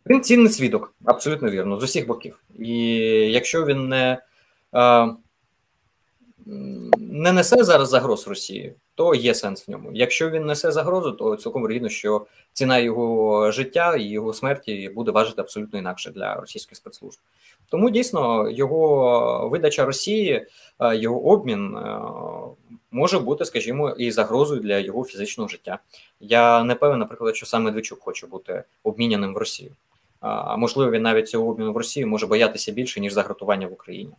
Він 0.05 0.21
цінний 0.21 0.49
свідок, 0.49 0.93
абсолютно 1.05 1.49
вірно, 1.49 1.77
з 1.77 1.83
усіх 1.83 2.07
боків. 2.07 2.39
І 2.59 2.77
якщо 3.31 3.65
він 3.65 3.87
не 3.87 4.17
е, 4.75 5.07
не 6.97 7.31
несе 7.31 7.63
зараз 7.63 7.89
загроз 7.89 8.27
Росії, 8.27 8.73
то 8.99 9.15
є 9.15 9.33
сенс 9.35 9.67
в 9.67 9.71
ньому. 9.71 9.89
Якщо 9.93 10.29
він 10.29 10.45
несе 10.45 10.71
загрозу, 10.71 11.11
то 11.11 11.35
цілком 11.35 11.67
вірно, 11.67 11.89
що 11.89 12.25
ціна 12.53 12.77
його 12.77 13.51
життя 13.51 13.95
і 13.95 14.03
його 14.03 14.33
смерті 14.33 14.91
буде 14.95 15.11
важити 15.11 15.41
абсолютно 15.41 15.79
інакше 15.79 16.11
для 16.11 16.35
російських 16.35 16.77
спецслужб. 16.77 17.19
Тому 17.69 17.89
дійсно 17.89 18.49
його 18.49 19.49
видача 19.51 19.85
Росії, 19.85 20.47
е, 20.79 20.95
його 20.97 21.25
обмін 21.25 21.77
е, 21.77 21.99
може 22.91 23.19
бути, 23.19 23.45
скажімо, 23.45 23.89
і 23.89 24.11
загрозою 24.11 24.61
для 24.61 24.77
його 24.77 25.03
фізичного 25.03 25.47
життя. 25.47 25.79
Я 26.19 26.63
не 26.63 26.75
певен, 26.75 26.99
наприклад, 26.99 27.35
що 27.35 27.45
саме 27.45 27.65
Медведчук 27.65 27.99
хоче 28.01 28.27
бути 28.27 28.63
обміняним 28.83 29.33
в 29.33 29.37
Росію. 29.37 29.71
А 30.19 30.57
можливо, 30.57 30.91
він 30.91 31.01
навіть 31.01 31.29
цього 31.29 31.49
обміну 31.49 31.73
в 31.73 31.77
Росії 31.77 32.05
може 32.05 32.27
боятися 32.27 32.71
більше 32.71 32.99
ніж 32.99 33.13
загратування 33.13 33.67
в 33.67 33.73
Україні. 33.73 34.13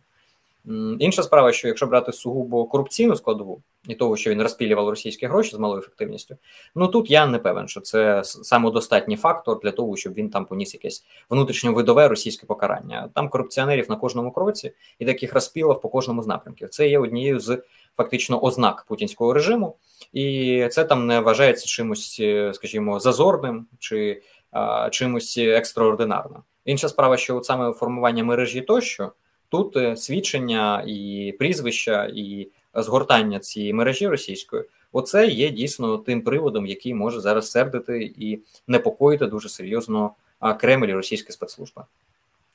Інша 0.99 1.23
справа, 1.23 1.51
що 1.51 1.67
якщо 1.67 1.87
брати 1.87 2.11
сугубо 2.11 2.65
корупційну 2.65 3.15
складову 3.15 3.61
і 3.87 3.95
того, 3.95 4.17
що 4.17 4.29
він 4.29 4.41
розпілював 4.41 4.89
російські 4.89 5.25
гроші 5.25 5.55
з 5.55 5.59
малою 5.59 5.79
ефективністю, 5.79 6.37
ну 6.75 6.87
тут 6.87 7.11
я 7.11 7.25
не 7.25 7.39
певен, 7.39 7.67
що 7.67 7.81
це 7.81 8.23
самодостатній 8.23 9.15
фактор 9.15 9.59
для 9.59 9.71
того, 9.71 9.97
щоб 9.97 10.13
він 10.13 10.29
там 10.29 10.45
поніс 10.45 10.73
якесь 10.73 11.05
внутрішньовидове 11.29 12.07
російське 12.07 12.45
покарання. 12.45 13.09
Там 13.13 13.29
корупціонерів 13.29 13.89
на 13.89 13.95
кожному 13.95 14.31
кроці 14.31 14.71
і 14.99 15.05
таких 15.05 15.33
розпілів 15.33 15.81
по 15.81 15.89
кожному 15.89 16.23
з 16.23 16.27
напрямків. 16.27 16.69
Це 16.69 16.87
є 16.87 16.99
однією 16.99 17.39
з 17.39 17.61
фактично 17.97 18.43
ознак 18.43 18.85
путінського 18.87 19.33
режиму, 19.33 19.75
і 20.13 20.67
це 20.71 20.83
там 20.83 21.07
не 21.07 21.19
вважається 21.19 21.65
чимось, 21.65 22.17
е, 22.19 22.53
скажімо, 22.53 22.99
зазорним 22.99 23.67
чи 23.79 24.21
а, 24.51 24.89
чимось 24.89 25.37
екстраординарним. 25.37 26.41
Інша 26.65 26.89
справа, 26.89 27.17
що 27.17 27.37
от 27.37 27.45
саме 27.45 27.73
формування 27.73 28.23
мережі 28.23 28.61
тощо. 28.61 29.11
Тут 29.51 29.77
е, 29.77 29.97
свідчення 29.97 30.83
і 30.87 31.33
прізвища, 31.39 32.11
і 32.15 32.47
згортання 32.73 33.39
цієї 33.39 33.73
мережі 33.73 34.07
російської, 34.07 34.63
оце 34.91 35.27
є 35.27 35.49
дійсно 35.49 35.97
тим 35.97 36.21
приводом, 36.21 36.65
який 36.65 36.93
може 36.93 37.19
зараз 37.19 37.51
сердити 37.51 38.13
і 38.17 38.39
непокоїти 38.67 39.25
дуже 39.25 39.49
серйозно 39.49 40.11
Кремль 40.59 40.87
і 40.87 40.93
російська 40.93 41.33
спецслужба. 41.33 41.85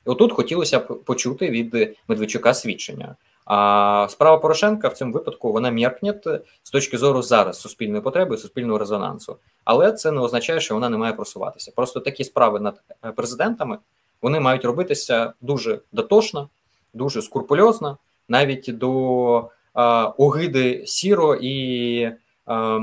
Отут 0.05 0.31
хотілося 0.31 0.79
б 0.79 1.03
почути 1.03 1.49
від 1.49 1.97
Медведчука 2.07 2.53
свідчення. 2.53 3.15
А 3.45 4.07
справа 4.09 4.37
Порошенка 4.37 4.87
в 4.87 4.93
цьому 4.93 5.13
випадку 5.13 5.51
вона 5.51 5.71
меркне 5.71 6.19
з 6.63 6.71
точки 6.71 6.97
зору 6.97 7.21
зараз 7.21 7.59
суспільної 7.59 8.01
потреби, 8.01 8.37
суспільного 8.37 8.79
резонансу, 8.79 9.37
але 9.63 9.91
це 9.91 10.11
не 10.11 10.21
означає, 10.21 10.59
що 10.59 10.73
вона 10.73 10.89
не 10.89 10.97
має 10.97 11.13
просуватися. 11.13 11.71
Просто 11.75 11.99
такі 11.99 12.23
справи 12.23 12.59
над 12.59 12.81
е, 13.05 13.11
президентами 13.11 13.77
вони 14.21 14.39
мають 14.39 14.65
робитися 14.65 15.33
дуже 15.41 15.79
дотошно, 15.91 16.49
дуже 16.93 17.21
скрупульозно, 17.21 17.97
навіть 18.27 18.77
до 18.77 19.49
а, 19.73 20.05
огиди 20.05 20.83
сіро 20.85 21.35
і 21.41 22.11
а, 22.45 22.79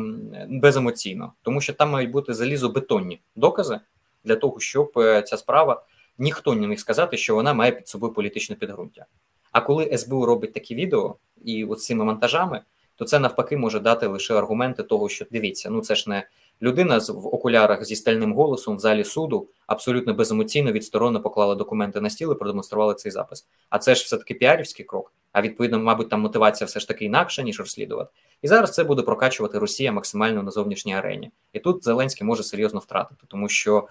беземоційно, 0.48 1.32
тому 1.42 1.60
що 1.60 1.72
там 1.72 1.90
мають 1.90 2.10
бути 2.10 2.34
залізобетонні 2.34 3.20
докази 3.36 3.80
для 4.24 4.36
того, 4.36 4.60
щоб 4.60 4.92
е, 4.96 5.22
ця 5.22 5.36
справа 5.36 5.82
ніхто 6.18 6.54
не 6.54 6.66
міг 6.66 6.78
сказати, 6.78 7.16
що 7.16 7.34
вона 7.34 7.54
має 7.54 7.72
під 7.72 7.88
собою 7.88 8.12
політичне 8.12 8.56
підґрунтя. 8.56 9.06
А 9.52 9.60
коли 9.60 9.98
СБУ 9.98 10.26
робить 10.26 10.52
такі 10.52 10.74
відео 10.74 11.16
і 11.44 11.64
от 11.64 11.82
цими 11.82 12.04
монтажами, 12.04 12.60
то 12.96 13.04
це 13.04 13.18
навпаки 13.18 13.56
може 13.56 13.80
дати 13.80 14.06
лише 14.06 14.34
аргументи 14.34 14.82
того, 14.82 15.08
що 15.08 15.26
дивіться, 15.30 15.70
ну 15.70 15.80
це 15.80 15.94
ж 15.94 16.10
не 16.10 16.28
Людина 16.62 16.98
в 16.98 17.26
окулярах 17.26 17.84
зі 17.84 17.96
стальним 17.96 18.32
голосом 18.32 18.76
в 18.76 18.80
залі 18.80 19.04
суду 19.04 19.48
абсолютно 19.66 20.14
беземоційно 20.14 20.72
відсторонно 20.72 21.20
поклала 21.20 21.54
документи 21.54 22.00
на 22.00 22.10
стіл 22.10 22.32
і 22.32 22.34
продемонструвала 22.34 22.94
цей 22.94 23.12
запис. 23.12 23.46
А 23.70 23.78
це 23.78 23.94
ж 23.94 24.04
все 24.04 24.16
таки 24.16 24.34
піарівський 24.34 24.84
крок. 24.84 25.12
А 25.32 25.42
відповідно, 25.42 25.78
мабуть, 25.78 26.08
там 26.08 26.20
мотивація 26.20 26.66
все 26.66 26.80
ж 26.80 26.88
таки 26.88 27.04
інакша, 27.04 27.42
ніж 27.42 27.58
розслідувати. 27.58 28.10
І 28.42 28.48
зараз 28.48 28.74
це 28.74 28.84
буде 28.84 29.02
прокачувати 29.02 29.58
Росія 29.58 29.92
максимально 29.92 30.42
на 30.42 30.50
зовнішній 30.50 30.94
арені. 30.94 31.30
І 31.52 31.58
тут 31.58 31.84
Зеленський 31.84 32.26
може 32.26 32.42
серйозно 32.42 32.80
втратити, 32.80 33.24
тому 33.28 33.48
що 33.48 33.88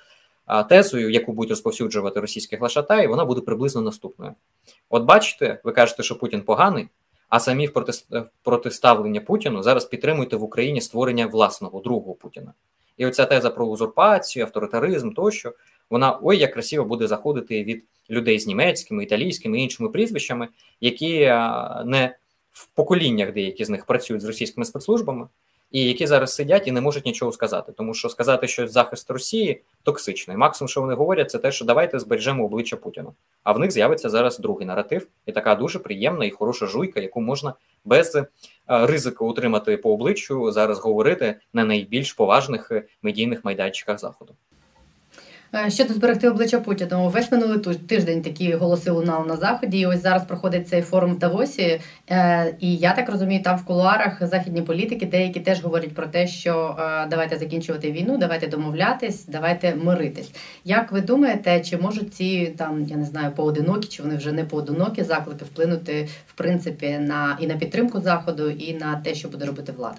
тезою, 0.69 1.09
яку 1.09 1.33
будуть 1.33 1.49
розповсюджувати 1.49 2.19
російські 2.19 2.55
глашатаї, 2.55 3.07
вона 3.07 3.25
буде 3.25 3.41
приблизно 3.41 3.81
наступною. 3.81 4.33
От 4.89 5.03
бачите, 5.03 5.61
ви 5.63 5.71
кажете, 5.71 6.03
що 6.03 6.19
Путін 6.19 6.41
поганий. 6.41 6.87
А 7.33 7.39
самі 7.39 7.67
в 7.67 7.83
протиставлення 8.43 9.21
Путіну 9.21 9.63
зараз 9.63 9.85
підтримуєте 9.85 10.35
в 10.35 10.43
Україні 10.43 10.81
створення 10.81 11.27
власного 11.27 11.79
другого 11.79 12.13
Путіна. 12.13 12.53
І 12.97 13.05
оця 13.05 13.25
теза 13.25 13.49
про 13.49 13.65
узурпацію, 13.65 14.45
авторитаризм 14.45 15.11
тощо, 15.11 15.53
вона 15.89 16.19
ой 16.21 16.37
як 16.37 16.53
красиво 16.53 16.85
буде 16.85 17.07
заходити 17.07 17.63
від 17.63 17.83
людей 18.09 18.39
з 18.39 18.47
німецькими, 18.47 19.03
італійськими 19.03 19.59
і 19.59 19.63
іншими 19.63 19.89
прізвищами, 19.89 20.47
які 20.81 21.19
не 21.85 22.15
в 22.51 22.67
поколіннях 22.67 23.33
деякі 23.33 23.65
з 23.65 23.69
них 23.69 23.85
працюють 23.85 24.21
з 24.21 24.25
російськими 24.25 24.65
спецслужбами, 24.65 25.27
і 25.73 25.83
які 25.83 26.07
зараз 26.07 26.35
сидять 26.35 26.67
і 26.67 26.71
не 26.71 26.81
можуть 26.81 27.05
нічого 27.05 27.31
сказати, 27.31 27.71
тому 27.71 27.93
що 27.93 28.09
сказати, 28.09 28.47
що 28.47 28.67
захист 28.67 29.11
Росії 29.11 29.61
токсичний. 29.83 30.37
Максимум, 30.37 30.69
що 30.69 30.81
вони 30.81 30.93
говорять, 30.93 31.31
це 31.31 31.37
те, 31.37 31.51
що 31.51 31.65
давайте 31.65 31.99
збережемо 31.99 32.45
обличчя 32.45 32.75
Путіну. 32.75 33.13
А 33.43 33.51
в 33.51 33.59
них 33.59 33.71
з'явиться 33.71 34.09
зараз 34.09 34.39
другий 34.39 34.67
наратив, 34.67 35.07
і 35.25 35.31
така 35.31 35.55
дуже 35.55 35.79
приємна 35.79 36.25
і 36.25 36.29
хороша 36.29 36.65
жуйка, 36.65 36.99
яку 36.99 37.21
можна 37.21 37.53
без 37.85 38.15
е, 38.15 38.25
ризику 38.67 39.29
утримати 39.29 39.77
по 39.77 39.93
обличчю 39.93 40.51
зараз 40.51 40.79
говорити 40.79 41.35
на 41.53 41.63
найбільш 41.65 42.13
поважних 42.13 42.71
е, 42.71 42.83
медійних 43.01 43.45
майданчиках 43.45 43.99
заходу. 43.99 44.35
Е, 45.55 45.69
щодо 45.69 45.93
зберегти 45.93 46.29
обличчя 46.29 46.59
Путіна, 46.59 47.07
весь 47.07 47.31
минулий 47.31 47.59
тиждень 47.59 48.21
такі 48.21 48.53
голоси 48.53 48.91
лунали 48.91 49.27
на 49.27 49.37
заході. 49.37 49.79
І 49.79 49.85
ось 49.85 50.01
зараз 50.01 50.25
проходить 50.25 50.67
цей 50.67 50.81
форум 50.81 51.13
в 51.13 51.19
Давосі. 51.19 51.81
Е, 52.09 52.55
і 52.59 52.75
я 52.75 52.93
так 52.93 53.09
розумію, 53.09 53.43
там 53.43 53.57
в 53.57 53.65
кулуарах 53.65 54.27
західні 54.27 54.61
політики 54.61 55.05
деякі 55.05 55.39
теж 55.39 55.63
говорять 55.63 55.95
про 55.95 56.07
те, 56.07 56.27
що 56.27 56.77
е, 56.79 57.07
давайте 57.09 57.37
закінчувати 57.37 57.91
війну, 57.91 58.17
давайте 58.17 58.47
домовлятись, 58.47 59.25
давайте 59.25 59.75
миритись. 59.75 60.31
Як 60.65 60.91
ви 60.91 61.01
думаєте, 61.01 61.61
чи 61.61 61.77
можуть 61.77 62.13
ці 62.13 62.53
там 62.57 62.83
я 62.83 62.97
не 62.97 63.05
знаю 63.05 63.31
поодинокі, 63.31 63.87
чи 63.87 64.03
вони 64.03 64.15
вже 64.15 64.31
не 64.31 64.43
поодинокі 64.43 65.03
заклики 65.03 65.45
вплинути 65.45 66.07
в 66.27 66.33
принципі 66.33 66.97
на 66.99 67.37
і 67.39 67.47
на 67.47 67.55
підтримку 67.55 68.01
заходу, 68.01 68.49
і 68.49 68.73
на 68.73 68.95
те, 68.95 69.15
що 69.15 69.27
буде 69.27 69.45
робити 69.45 69.71
влада? 69.71 69.97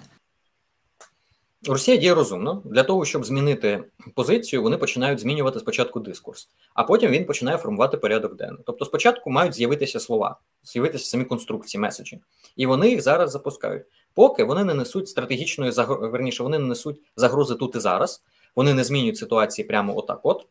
Росія 1.67 1.97
діє 1.97 2.13
розумно 2.13 2.61
для 2.65 2.83
того, 2.83 3.05
щоб 3.05 3.25
змінити 3.25 3.83
позицію, 4.15 4.61
вони 4.61 4.77
починають 4.77 5.19
змінювати 5.19 5.59
спочатку 5.59 5.99
дискурс, 5.99 6.49
а 6.73 6.83
потім 6.83 7.11
він 7.11 7.25
починає 7.25 7.57
формувати 7.57 7.97
порядок 7.97 8.35
денний. 8.35 8.63
Тобто, 8.65 8.85
спочатку 8.85 9.29
мають 9.29 9.53
з'явитися 9.53 9.99
слова, 9.99 10.39
з'явитися 10.63 11.05
самі 11.05 11.25
конструкції, 11.25 11.81
меседжі, 11.81 12.19
і 12.55 12.65
вони 12.65 12.89
їх 12.89 13.01
зараз 13.01 13.31
запускають. 13.31 13.83
Поки 14.13 14.43
вони 14.43 14.63
не 14.63 14.73
несуть 14.73 15.09
стратегічної 15.09 15.71
верніше, 15.87 16.43
вони 16.43 16.59
не 16.59 16.67
несуть 16.67 17.01
загрози 17.15 17.55
тут 17.55 17.75
і 17.75 17.79
зараз. 17.79 18.21
Вони 18.55 18.73
не 18.73 18.83
змінюють 18.83 19.17
ситуації 19.17 19.67
прямо 19.67 19.97
отак. 19.97 20.19
От 20.23 20.45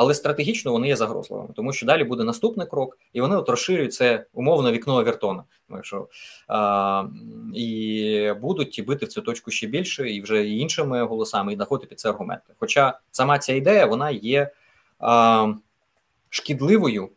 але 0.00 0.14
стратегічно 0.14 0.72
вони 0.72 0.88
є 0.88 0.96
загрозливими, 0.96 1.48
тому 1.56 1.72
що 1.72 1.86
далі 1.86 2.04
буде 2.04 2.24
наступний 2.24 2.66
крок, 2.66 2.98
і 3.12 3.20
вони 3.20 3.36
от 3.36 3.48
розширюють 3.48 3.94
це 3.94 4.26
умовно 4.32 4.72
вікно 4.72 5.04
Вертона. 5.04 5.44
Що, 5.82 6.08
а, 6.48 7.04
і 7.54 8.32
будуть 8.40 8.84
бити 8.86 9.06
в 9.06 9.08
цю 9.08 9.22
точку 9.22 9.50
ще 9.50 9.66
більше, 9.66 10.10
і 10.10 10.22
вже 10.22 10.46
іншими 10.48 11.04
голосами, 11.04 11.52
і 11.52 11.56
знаходити 11.56 11.88
під 11.88 12.00
це 12.00 12.08
аргументи. 12.08 12.54
Хоча 12.58 12.98
сама 13.10 13.38
ця 13.38 13.52
ідея 13.52 13.86
вона 13.86 14.10
є 14.10 14.50
а, 14.98 15.52
шкідливою 16.30 17.08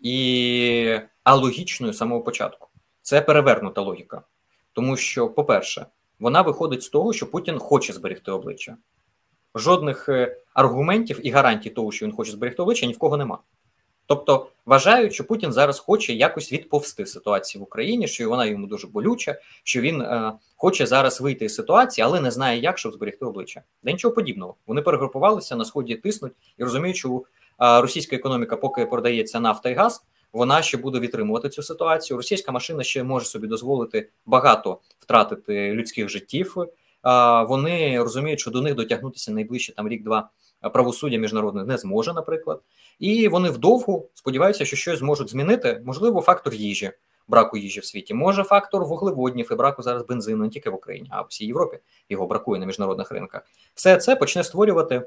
і 0.00 0.98
алогічною 1.24 1.92
самого 1.92 2.20
початку. 2.20 2.68
Це 3.02 3.20
перевернута 3.20 3.80
логіка, 3.80 4.22
тому 4.72 4.96
що, 4.96 5.28
по-перше, 5.28 5.86
вона 6.18 6.42
виходить 6.42 6.82
з 6.82 6.88
того, 6.88 7.12
що 7.12 7.30
Путін 7.30 7.58
хоче 7.58 7.92
зберегти 7.92 8.30
обличчя 8.30 8.76
жодних 9.54 10.08
е, 10.08 10.36
аргументів 10.54 11.26
і 11.26 11.30
гарантій 11.30 11.70
того, 11.70 11.92
що 11.92 12.06
він 12.06 12.12
хоче 12.12 12.32
зберегти 12.32 12.62
обличчя, 12.62 12.86
ні 12.86 12.92
в 12.92 12.98
кого 12.98 13.16
нема. 13.16 13.38
Тобто 14.06 14.46
вважають, 14.66 15.14
що 15.14 15.24
Путін 15.24 15.52
зараз 15.52 15.78
хоче 15.78 16.12
якось 16.12 16.52
відповсти 16.52 17.06
ситуацію 17.06 17.60
в 17.60 17.64
Україні, 17.64 18.08
що 18.08 18.28
вона 18.28 18.46
йому 18.46 18.66
дуже 18.66 18.86
болюча, 18.86 19.38
що 19.62 19.80
він 19.80 20.02
е, 20.02 20.32
хоче 20.56 20.86
зараз 20.86 21.20
вийти 21.20 21.48
з 21.48 21.54
ситуації, 21.54 22.04
але 22.04 22.20
не 22.20 22.30
знає, 22.30 22.60
як 22.60 22.78
щоб 22.78 22.92
зберегти 22.92 23.24
обличчя. 23.24 23.62
Де 23.82 23.92
нічого 23.92 24.14
подібного. 24.14 24.54
Вони 24.66 24.82
перегрупувалися 24.82 25.56
на 25.56 25.64
сході, 25.64 25.94
тиснуть 25.94 26.32
і 26.58 26.64
розуміють, 26.64 26.96
що 26.96 27.22
е, 27.62 27.80
російська 27.80 28.16
економіка, 28.16 28.56
поки 28.56 28.86
продається 28.86 29.40
нафта 29.40 29.70
і 29.70 29.74
газ, 29.74 30.04
вона 30.32 30.62
ще 30.62 30.76
буде 30.76 31.00
відтримувати 31.00 31.48
цю 31.48 31.62
ситуацію. 31.62 32.16
Російська 32.16 32.52
машина 32.52 32.82
ще 32.82 33.02
може 33.02 33.26
собі 33.26 33.46
дозволити 33.46 34.08
багато 34.26 34.78
втратити 34.98 35.72
людських 35.72 36.08
життів. 36.08 36.56
Е, 37.06 37.44
вони 37.44 38.02
розуміють, 38.02 38.40
що 38.40 38.50
до 38.50 38.62
них 38.62 38.74
дотягнутися 38.74 39.32
найближче 39.32 39.74
там 39.74 39.88
рік-два 39.88 40.30
правосуддя 40.70 41.16
міжнародне 41.16 41.64
не 41.64 41.78
зможе, 41.78 42.12
наприклад, 42.12 42.60
і 42.98 43.28
вони 43.28 43.50
вдовгу 43.50 44.08
сподіваються, 44.14 44.64
що 44.64 44.76
щось 44.76 44.98
зможуть 44.98 45.30
змінити. 45.30 45.82
Можливо, 45.84 46.20
фактор 46.20 46.54
їжі, 46.54 46.92
браку 47.28 47.56
їжі 47.56 47.80
в 47.80 47.84
світі, 47.84 48.14
може 48.14 48.44
фактор 48.44 48.84
вуглеводнів 48.84 49.48
і 49.52 49.54
браку 49.54 49.82
зараз 49.82 50.06
бензину 50.06 50.44
не 50.44 50.50
тільки 50.50 50.70
в 50.70 50.74
Україні, 50.74 51.08
а 51.10 51.22
в 51.22 51.26
всій 51.28 51.46
Європі 51.46 51.78
його 52.08 52.26
бракує 52.26 52.60
на 52.60 52.66
міжнародних 52.66 53.12
ринках. 53.12 53.42
Все 53.74 53.96
це 53.96 54.16
почне 54.16 54.44
створювати. 54.44 55.02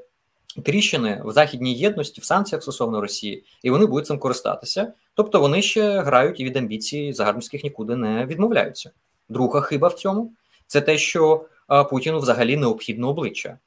Тріщини 0.64 1.22
в 1.24 1.32
західній 1.32 1.74
єдності 1.74 2.20
в 2.20 2.24
санкціях 2.24 2.62
стосовно 2.62 3.00
Росії, 3.00 3.44
і 3.62 3.70
вони 3.70 3.86
будуть 3.86 4.06
цим 4.06 4.18
користатися. 4.18 4.92
Тобто 5.14 5.40
вони 5.40 5.62
ще 5.62 6.00
грають 6.00 6.40
і 6.40 6.44
від 6.44 6.56
амбіцій 6.56 7.12
загарбницьких 7.12 7.64
нікуди 7.64 7.96
не 7.96 8.26
відмовляються. 8.26 8.90
Друга 9.28 9.60
хиба 9.60 9.88
в 9.88 9.94
цьому 9.94 10.32
це 10.66 10.80
те, 10.80 10.98
що 10.98 11.44
Путіну 11.90 12.18
взагалі 12.18 12.56
необхідно 12.56 13.08
обличчя. 13.08 13.58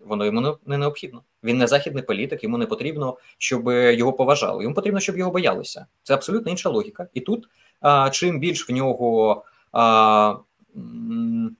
Воно 0.00 0.24
йому 0.24 0.56
не 0.66 0.78
необхідно. 0.78 1.22
Він 1.44 1.58
не 1.58 1.66
західний 1.66 2.02
політик, 2.02 2.44
йому 2.44 2.58
не 2.58 2.66
потрібно, 2.66 3.16
щоб 3.38 3.68
його 3.70 4.12
поважали. 4.12 4.62
Йому 4.62 4.74
потрібно, 4.74 5.00
щоб 5.00 5.18
його 5.18 5.30
боялися. 5.30 5.86
Це 6.02 6.14
абсолютно 6.14 6.50
інша 6.50 6.68
логіка. 6.68 7.08
І 7.14 7.20
тут 7.20 7.48
чим 8.12 8.38
більш 8.38 8.68
в 8.68 8.72
нього 8.72 9.44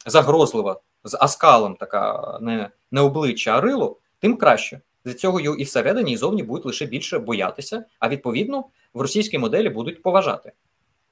загрозлива 0.06 0.80
з 1.04 1.16
аскалом 1.20 1.76
така 1.76 2.38
не 2.40 2.70
не 2.90 3.00
обличчя, 3.00 3.50
а 3.50 3.60
рило, 3.60 3.98
тим 4.18 4.36
краще. 4.36 4.80
Для 5.04 5.14
цього 5.14 5.40
і 5.40 5.64
всередині, 5.64 6.12
і 6.12 6.16
зовні 6.16 6.42
будуть 6.42 6.66
лише 6.66 6.86
більше 6.86 7.18
боятися, 7.18 7.84
а 7.98 8.08
відповідно 8.08 8.64
в 8.94 9.00
російській 9.00 9.38
моделі 9.38 9.68
будуть 9.68 10.02
поважати. 10.02 10.52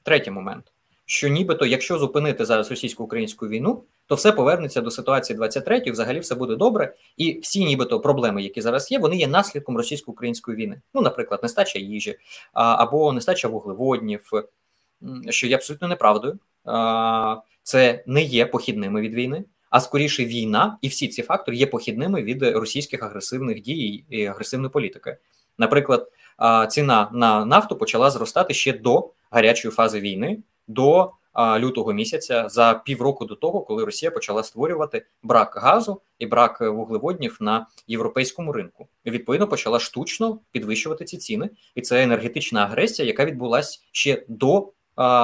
Третій 0.03 0.31
момент: 0.31 0.65
що 1.07 1.29
нібито, 1.29 1.67
якщо 1.67 1.99
зупинити 1.99 2.45
зараз 2.45 2.71
російсько-українську 2.71 3.49
війну, 3.49 3.83
то 4.13 4.17
все 4.17 4.33
повернеться 4.33 4.81
до 4.81 4.91
ситуації 4.91 5.39
23-ї, 5.39 5.93
взагалі 5.93 6.21
все 6.21 6.35
буде 6.35 6.57
добре, 6.57 6.95
і 7.17 7.39
всі, 7.39 7.65
нібито, 7.65 8.01
проблеми, 8.01 8.43
які 8.43 8.61
зараз 8.61 8.93
є, 8.93 8.99
вони 8.99 9.17
є 9.17 9.27
наслідком 9.27 9.77
російсько-української 9.77 10.57
війни. 10.57 10.81
Ну, 10.95 11.01
наприклад, 11.01 11.41
нестача 11.43 11.79
їжі 11.79 12.19
або 12.53 13.13
нестача 13.13 13.49
вуглеводнів, 13.49 14.31
що 15.31 15.47
є 15.47 15.55
абсолютно 15.55 15.89
неправдою. 15.89 16.39
Це 17.63 18.05
не 18.07 18.23
є 18.23 18.47
похідними 18.47 19.01
від 19.01 19.15
війни, 19.15 19.45
а 19.71 19.81
скоріше 19.81 20.25
війна, 20.25 20.79
і 20.83 20.89
всі 20.89 21.09
ці 21.09 21.23
фактори 21.23 21.57
є 21.57 21.67
похідними 21.67 22.23
від 22.23 22.43
російських 22.43 23.03
агресивних 23.03 23.63
дій 23.63 24.05
і 24.11 24.27
агресивної 24.27 24.71
політики. 24.71 25.17
Наприклад, 25.59 26.13
ціна 26.71 27.11
на 27.13 27.45
нафту 27.45 27.77
почала 27.77 28.11
зростати 28.11 28.55
ще 28.55 28.73
до 28.73 29.11
гарячої 29.31 29.73
фази 29.73 30.01
війни. 30.01 30.39
до 30.69 31.13
лютого 31.39 31.93
місяця 31.93 32.49
за 32.49 32.75
півроку 32.85 33.25
до 33.25 33.35
того, 33.35 33.61
коли 33.61 33.85
Росія 33.85 34.11
почала 34.11 34.43
створювати 34.43 35.07
брак 35.23 35.59
газу 35.63 36.01
і 36.19 36.27
брак 36.27 36.61
вуглеводнів 36.61 37.37
на 37.41 37.67
європейському 37.87 38.53
ринку. 38.53 38.89
І, 39.05 39.11
Відповідно, 39.11 39.49
почала 39.49 39.79
штучно 39.79 40.39
підвищувати 40.51 41.05
ці 41.05 41.17
ціни, 41.17 41.51
і 41.75 41.81
це 41.81 42.03
енергетична 42.03 42.63
агресія, 42.63 43.09
яка 43.09 43.25
відбулася 43.25 43.81
ще 43.93 44.25
до 44.29 44.73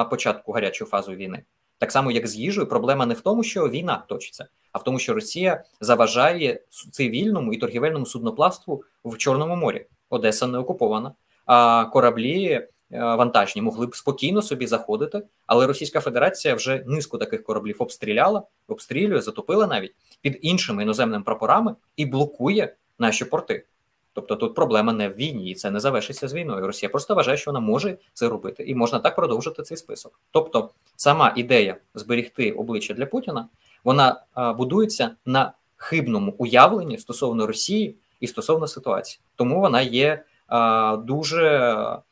початку 0.09 0.51
гарячої 0.51 0.89
фази 0.89 1.15
війни. 1.15 1.43
Так 1.77 1.91
само, 1.91 2.11
як 2.11 2.27
з 2.27 2.35
їжею, 2.35 2.67
проблема 2.67 3.05
не 3.05 3.13
в 3.13 3.21
тому, 3.21 3.43
що 3.43 3.69
війна 3.69 4.03
точиться, 4.07 4.47
а 4.71 4.77
в 4.77 4.83
тому, 4.83 4.99
що 4.99 5.13
Росія 5.13 5.63
заважає 5.81 6.61
цивільному 6.91 7.53
і 7.53 7.57
торгівельному 7.57 8.05
судноплавству 8.05 8.83
в 9.05 9.17
Чорному 9.17 9.55
морі. 9.55 9.85
Одеса 10.09 10.47
не 10.47 10.57
окупована, 10.57 11.11
а 11.45 11.85
кораблі 11.85 12.43
Е, 12.51 12.67
вантажні 12.91 13.61
могли 13.61 13.87
б 13.87 13.95
спокійно 13.95 14.41
собі 14.41 14.67
заходити, 14.67 15.21
але 15.45 15.67
Російська 15.67 15.99
Федерація 15.99 16.55
вже 16.55 16.83
низку 16.87 17.17
таких 17.17 17.43
кораблів 17.43 17.75
обстріляла, 17.79 18.43
обстрілює, 18.67 19.21
затопила 19.21 19.67
навіть 19.67 19.95
під 20.21 20.39
іншими 20.41 20.83
іноземними 20.83 21.23
прапорами 21.23 21.75
і 21.95 22.05
блокує 22.05 22.75
наші 22.99 23.25
порти. 23.25 23.65
Тобто 24.13 24.35
тут 24.35 24.55
проблема 24.55 24.93
не 24.93 25.09
в 25.09 25.15
війні, 25.15 25.51
і 25.51 25.55
це 25.55 25.71
не 25.71 25.79
завершиться 25.79 26.27
з 26.27 26.33
війною. 26.33 26.67
Росія 26.67 26.89
просто 26.89 27.15
вважає, 27.15 27.37
що 27.37 27.51
вона 27.51 27.59
може 27.59 27.97
це 28.13 28.29
робити, 28.29 28.63
і 28.63 28.75
можна 28.75 28.99
так 28.99 29.15
продовжити 29.15 29.63
цей 29.63 29.77
список. 29.77 30.19
Тобто, 30.31 30.69
сама 30.95 31.33
ідея 31.35 31.77
зберігти 31.95 32.51
обличчя 32.51 32.93
для 32.93 33.05
Путіна 33.05 33.47
вона 33.83 34.23
а, 34.33 34.53
будується 34.53 35.11
на 35.25 35.53
хибному 35.77 36.35
уявленні 36.37 36.97
стосовно 36.97 37.47
Росії 37.47 37.95
і 38.19 38.27
стосовно 38.27 38.67
ситуації, 38.67 39.21
тому 39.35 39.59
вона 39.59 39.81
є 39.81 40.23
а, 40.47 40.97
дуже 41.05 41.41
Е, 41.43 42.08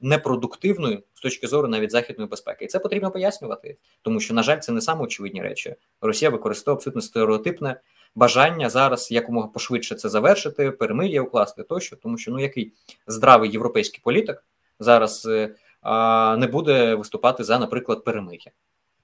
непродуктивною 0.00 1.02
з 1.14 1.20
точки 1.20 1.46
зору 1.46 1.68
навіть 1.68 1.90
західної 1.90 2.28
безпеки, 2.28 2.64
і 2.64 2.68
це 2.68 2.78
потрібно 2.78 3.10
пояснювати, 3.10 3.76
тому 4.02 4.20
що 4.20 4.34
на 4.34 4.42
жаль, 4.42 4.58
це 4.58 4.72
не 4.72 4.80
саме 4.80 5.04
очевидні 5.04 5.42
речі. 5.42 5.74
Росія 6.00 6.30
використовує 6.30 6.76
абсолютно 6.76 7.02
стереотипне 7.02 7.80
бажання 8.14 8.70
зараз 8.70 9.10
якомога 9.12 9.48
пошвидше 9.48 9.94
це 9.94 10.08
завершити, 10.08 10.70
перемир'я 10.70 11.22
укласти 11.22 11.62
тощо, 11.62 11.96
тому 11.96 12.18
що 12.18 12.30
ну 12.30 12.40
який 12.40 12.72
здравий 13.06 13.50
європейський 13.50 14.00
політик 14.04 14.44
зараз 14.80 15.26
е, 15.26 15.54
а, 15.80 16.36
не 16.36 16.46
буде 16.46 16.94
виступати 16.94 17.44
за, 17.44 17.58
наприклад, 17.58 18.04
перемир'я. 18.04 18.52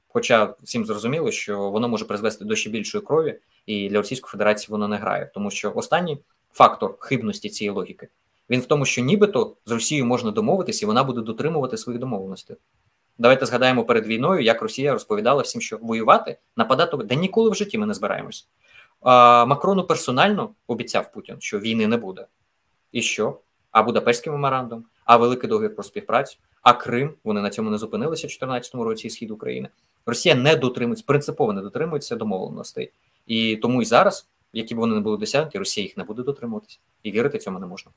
Хоча 0.09 0.55
всім 0.63 0.87
зрозуміло, 0.87 1.31
що 1.31 1.71
воно 1.71 1.89
може 1.89 2.05
призвести 2.05 2.45
до 2.45 2.57
ще 2.57 2.71
більшої 2.71 3.05
крові, 3.05 3.39
і 3.67 3.89
для 3.89 3.97
Російської 3.97 4.31
Федерації 4.31 4.69
воно 4.71 4.89
не 4.89 4.97
грає, 4.97 5.31
тому 5.35 5.51
що 5.51 5.73
останній 5.75 6.19
фактор 6.53 6.97
хибності 6.99 7.49
цієї 7.49 7.77
логіки 7.77 8.09
він 8.51 8.61
в 8.61 8.67
тому, 8.67 8.85
що 8.85 9.03
нібито 9.03 9.57
з 9.67 9.71
Росією 9.71 10.07
можна 10.07 10.31
домовитися, 10.31 10.85
і 10.85 10.87
вона 10.87 11.05
буде 11.05 11.21
дотримувати 11.21 11.77
своїх 11.77 12.01
домовленостей. 12.01 12.57
Давайте 13.19 13.47
згадаємо 13.47 13.85
перед 13.85 14.07
війною, 14.07 14.43
як 14.43 14.63
Росія 14.63 14.93
розповідала 14.93 15.43
всім, 15.43 15.61
що 15.61 15.79
воювати, 15.83 16.39
нападати, 16.57 16.97
де 16.97 17.17
ніколи 17.17 17.51
в 17.51 17.55
житті 17.55 17.79
ми 17.79 17.87
не 17.87 17.95
збираємось. 17.95 18.49
А, 19.01 19.45
Макрону 19.45 19.85
персонально 19.85 20.51
обіцяв 20.67 21.13
Путін, 21.13 21.37
що 21.39 21.59
війни 21.59 21.87
не 21.87 21.97
буде. 21.97 22.27
І 22.93 23.03
що? 23.03 23.39
А 23.71 23.83
Будапештський 23.83 24.33
меморандум, 24.33 24.85
а 25.05 25.17
великий 25.17 25.49
договір 25.49 25.75
про 25.75 25.85
співпрацю, 25.85 26.39
а 26.63 26.73
Крим. 26.73 27.15
Вони 27.25 27.41
на 27.41 27.51
цьому 27.51 27.71
не 27.71 27.79
зупинилися 27.79 28.21
в 28.21 28.31
2014 28.31 28.75
році 28.75 29.07
і 29.07 29.11
схід 29.11 29.31
України. 29.31 29.69
Росія 30.07 30.35
не 30.35 30.57
дотримується, 30.57 31.05
принципово 31.07 31.53
не 31.53 31.63
дотримується 31.63 32.17
домовленостей. 32.17 32.93
І 33.27 33.57
тому 33.57 33.83
і 33.83 33.85
зараз, 33.85 34.29
які 34.53 34.75
б 34.75 34.79
вони 34.79 34.95
не 34.95 35.01
були 35.01 35.17
досягнуті, 35.17 35.59
Росія 35.59 35.85
їх 35.85 35.97
не 35.97 36.05
буде 36.05 36.23
дотримуватися. 36.23 36.79
І 37.03 37.11
вірити 37.11 37.39
цьому 37.39 37.59
не 37.59 37.67
можна. 37.67 37.93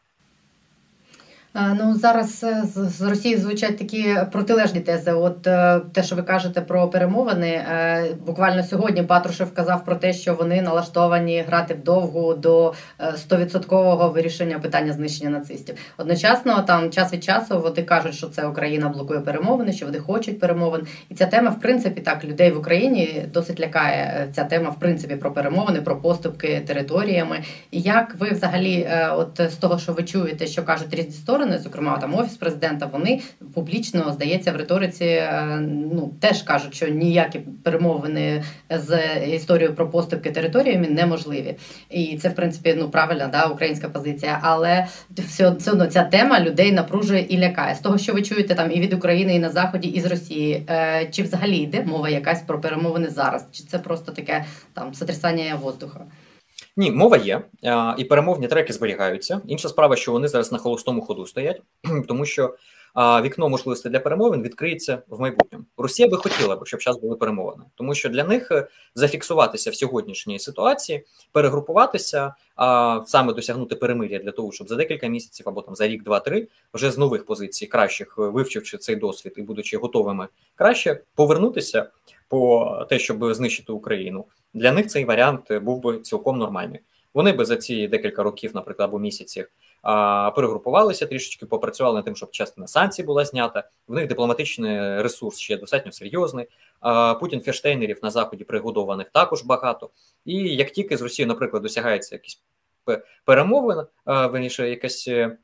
Ну 1.56 1.96
зараз 1.96 2.44
е, 2.44 2.64
з 2.76 3.02
Росії 3.02 3.38
звучать 3.38 3.78
такі 3.78 4.16
протилежні 4.32 4.80
тези. 4.80 5.12
От 5.12 5.48
е, 5.48 5.82
те, 5.94 6.04
що 6.04 6.16
ви 6.16 6.22
кажете 6.22 6.62
про 6.62 6.88
перемовини, 6.88 7.48
е, 7.48 8.06
буквально 8.26 8.64
сьогодні 8.64 9.04
Патрушев 9.04 9.54
казав 9.54 9.86
про 9.86 9.96
те, 9.96 10.14
що 10.14 10.34
вони 10.34 10.62
налаштовані 10.62 11.44
грати 11.48 11.74
вдовгу 11.74 12.34
до 12.34 12.74
стовідсоткового 13.16 14.10
вирішення 14.10 14.60
питання 14.60 14.94
знищення 14.94 15.30
нацистів. 15.30 15.76
Одночасно, 15.98 16.62
там 16.62 16.92
час 16.92 17.14
від 17.14 17.24
часу 17.24 17.60
вони 17.60 17.84
кажуть, 17.84 18.14
що 18.14 18.28
це 18.28 18.48
Україна 18.48 18.90
блокує 18.90 19.20
перемовини, 19.20 19.74
що 19.74 19.86
вони 19.86 20.00
хочуть 20.00 20.40
перемовин. 20.40 20.88
І 21.10 21.16
ця 21.16 21.26
тема, 21.26 21.50
в 21.50 21.60
принципі, 21.60 22.02
так 22.02 22.26
людей 22.26 22.52
в 22.52 22.58
Україні 22.58 23.26
досить 23.34 23.60
лякає. 23.60 24.28
Ця 24.36 24.44
тема, 24.44 24.70
в 24.70 24.80
принципі, 24.80 25.16
про 25.16 25.32
перемовини, 25.32 25.82
про 25.82 25.98
поступки 25.98 26.64
територіями. 26.68 27.44
І 27.72 27.82
як 27.82 28.16
ви 28.20 28.30
взагалі, 28.30 28.90
от 29.12 29.42
з 29.52 29.56
того, 29.56 29.80
що 29.80 29.94
ви 29.94 30.04
чуєте, 30.04 30.48
що 30.48 30.64
кажуть 30.64 30.94
різні 30.94 31.12
сторони 31.12 31.45
сторони, 31.46 31.64
зокрема 31.64 31.98
там 31.98 32.16
офіс 32.16 32.38
президента, 32.38 32.86
вони 32.86 33.22
публічно 33.54 34.12
здається 34.14 34.52
в 34.52 34.56
риториці. 34.56 35.06
Е, 35.06 35.60
ну 35.94 36.14
теж 36.20 36.42
кажуть, 36.42 36.76
що 36.76 36.88
ніякі 36.88 37.40
перемовини 37.64 38.44
з 38.70 39.00
історією 39.28 39.76
про 39.76 39.90
поступки 39.90 40.32
територіями 40.32 40.88
неможливі, 40.88 41.56
і 41.90 42.18
це 42.18 42.30
в 42.30 42.36
принципі 42.36 42.76
ну 42.78 42.90
правильна 42.90 43.28
да 43.28 43.46
українська 43.46 43.90
позиція, 43.90 44.40
але 44.42 44.88
все, 45.10 45.50
все 45.50 45.72
одно 45.72 45.86
ця 45.86 46.04
тема 46.04 46.40
людей 46.40 46.72
напружує 46.72 47.22
і 47.22 47.38
лякає 47.38 47.76
з 47.76 47.80
того, 47.80 47.98
що 47.98 48.14
ви 48.14 48.22
чуєте 48.22 48.56
там 48.56 48.72
і 48.72 48.80
від 48.80 48.94
України, 48.94 49.36
і 49.36 49.40
на 49.40 49.50
заході, 49.50 49.88
і 49.88 50.02
з 50.02 50.06
Росії. 50.06 50.66
Е, 50.70 51.08
чи 51.12 51.24
взагалі 51.24 51.58
йде 51.58 51.84
мова 51.86 52.10
якась 52.10 52.42
про 52.42 52.62
перемовини 52.62 53.10
зараз? 53.10 53.46
Чи 53.52 53.64
це 53.64 53.80
просто 53.80 54.12
таке 54.12 54.46
там 54.74 54.94
сотрясання 54.94 55.56
воздуха? 55.56 56.00
Ні, 56.78 56.92
мова 56.92 57.18
є, 57.18 57.42
і 57.98 58.04
перемовні 58.04 58.48
треки 58.48 58.74
зберігаються. 58.74 59.42
Інша 59.48 59.70
справа, 59.70 59.96
що 59.96 60.12
вони 60.12 60.28
зараз 60.28 60.52
на 60.52 60.58
холостому 60.58 61.02
ходу 61.02 61.26
стоять, 61.26 61.62
тому 62.08 62.26
що 62.26 62.56
вікно 62.98 63.50
можливостей 63.50 63.92
для 63.92 64.00
перемовин 64.00 64.42
відкриється 64.42 65.02
в 65.10 65.22
майбутньому. 65.22 65.66
Росія 65.78 66.10
би 66.10 66.18
хотіла 66.18 66.56
б, 66.56 66.68
щоб 66.68 66.80
час 66.80 66.98
були 66.98 67.16
перемовини, 67.16 67.64
тому 67.76 67.96
що 67.96 68.10
для 68.10 68.24
них 68.24 68.52
е, 68.52 68.68
зафіксуватися 68.96 69.72
в 69.72 69.76
сьогоднішній 69.76 70.40
ситуації, 70.40 71.06
перегрупуватися, 71.32 72.34
а 72.56 73.02
саме 73.06 73.34
досягнути 73.34 73.76
перемир'я 73.76 74.20
для 74.20 74.32
того, 74.32 74.52
щоб 74.52 74.68
за 74.68 74.76
декілька 74.76 75.08
місяців 75.08 75.50
або 75.50 75.62
там 75.62 75.76
за 75.76 75.88
рік, 75.88 76.04
два-три 76.04 76.48
вже 76.74 76.92
з 76.92 76.98
нових 76.98 77.26
позицій 77.26 77.68
кращих 77.68 78.16
е, 78.20 78.22
вивчивши 78.22 78.78
цей 78.78 78.96
досвід 78.96 79.34
і 79.38 79.42
будучи 79.42 79.78
готовими 79.78 80.28
краще 80.56 81.02
повернутися 81.16 81.90
по 82.28 82.86
те, 82.90 83.00
щоб 83.00 83.34
знищити 83.34 83.72
Україну. 83.72 84.26
Для 84.54 84.72
них 84.72 84.88
цей 84.88 85.06
варіант 85.06 85.54
був 85.54 85.82
би 85.82 86.00
цілком 86.00 86.38
нормальний. 86.38 86.80
Вони 87.14 87.32
би 87.32 87.46
за 87.46 87.56
ці 87.56 87.88
декілька 87.88 88.24
років, 88.24 88.52
наприклад, 88.56 88.90
або 88.90 89.00
місяців 89.00 89.48
перегрупувалися 90.36 91.06
трішечки, 91.06 91.46
попрацювали 91.46 91.96
над 91.96 92.06
тим, 92.06 92.16
щоб 92.16 92.32
частина 92.32 92.68
санкцій 92.68 93.04
була 93.04 93.26
знята. 93.26 93.70
В 93.88 93.94
них 93.94 94.08
дипломатичний 94.08 95.02
ресурс 95.02 95.40
ще 95.40 95.58
достатньо 95.58 95.92
серйозний. 95.92 96.48
Путін 97.20 97.42
фештейнерів 97.42 98.00
на 98.04 98.10
заході 98.10 98.44
пригодованих 98.44 99.10
також 99.10 99.44
багато. 99.44 99.90
І 100.26 100.34
як 100.56 100.72
тільки 100.72 100.98
з 100.98 101.02
Росією, 101.02 101.28
наприклад, 101.28 101.64
досягається 101.64 102.16
якісь 102.16 102.42
перемовин, 103.26 103.84
верніше 104.06 104.70
якась 104.70 105.08
е, 105.08 105.38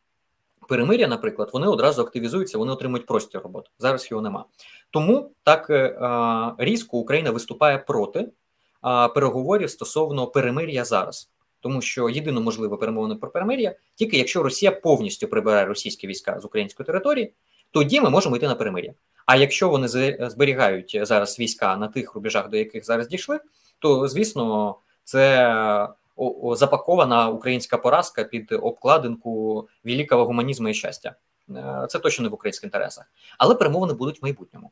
перемиря, 0.72 1.08
наприклад, 1.08 1.50
вони 1.54 1.68
одразу 1.68 2.02
активізуються, 2.02 2.58
вони 2.58 2.72
отримують 2.72 3.06
простір 3.06 3.42
роботи. 3.42 3.70
Зараз 3.80 4.12
його 4.12 4.24
нема. 4.24 4.46
Тому 4.92 5.32
так 5.44 5.70
е, 5.70 5.96
різко 6.58 6.98
Україна 6.98 7.32
виступає 7.32 7.78
проти 7.78 8.28
переговорів 9.14 9.70
стосовно 9.70 10.28
перемир'я 10.28 10.86
зараз 10.86 11.30
тому 11.60 11.82
що 11.82 12.10
єдино 12.10 12.42
можливе 12.42 12.78
перемовини 12.78 13.16
про 13.16 13.30
перемир'я 13.32 13.76
тільки 13.96 14.18
якщо 14.18 14.44
Росія 14.44 14.72
повністю 14.72 15.28
прибирає 15.28 15.66
російські 15.66 16.08
війська 16.08 16.40
з 16.40 16.46
української 16.46 16.86
території, 16.86 17.34
тоді 17.72 18.02
ми 18.02 18.10
можемо 18.10 18.36
йти 18.36 18.48
на 18.48 18.56
перемир'я. 18.56 18.94
А 19.26 19.36
якщо 19.36 19.70
вони 19.70 19.88
зберігають 20.30 21.00
зараз 21.02 21.40
війська 21.40 21.78
на 21.78 21.88
тих 21.88 22.16
рубежах, 22.16 22.50
до 22.50 22.58
яких 22.58 22.86
зараз 22.86 23.08
дійшли, 23.08 23.40
то 23.80 24.08
звісно 24.08 24.76
це 25.04 25.88
запакована 26.56 27.30
українська 27.30 27.78
поразка 27.78 28.24
під 28.24 28.52
обкладинку 28.52 29.68
великого 29.84 30.26
гуманізму 30.26 30.70
і 30.70 30.74
щастя. 30.74 31.16
Е, 31.50 31.88
це 31.90 32.00
точно 32.00 32.24
не 32.24 32.30
в 32.30 32.34
українських 32.34 32.64
інтересах, 32.64 33.06
але 33.38 33.56
перемовини 33.56 33.94
будуть 33.94 34.22
в 34.22 34.26
майбутньому. 34.26 34.72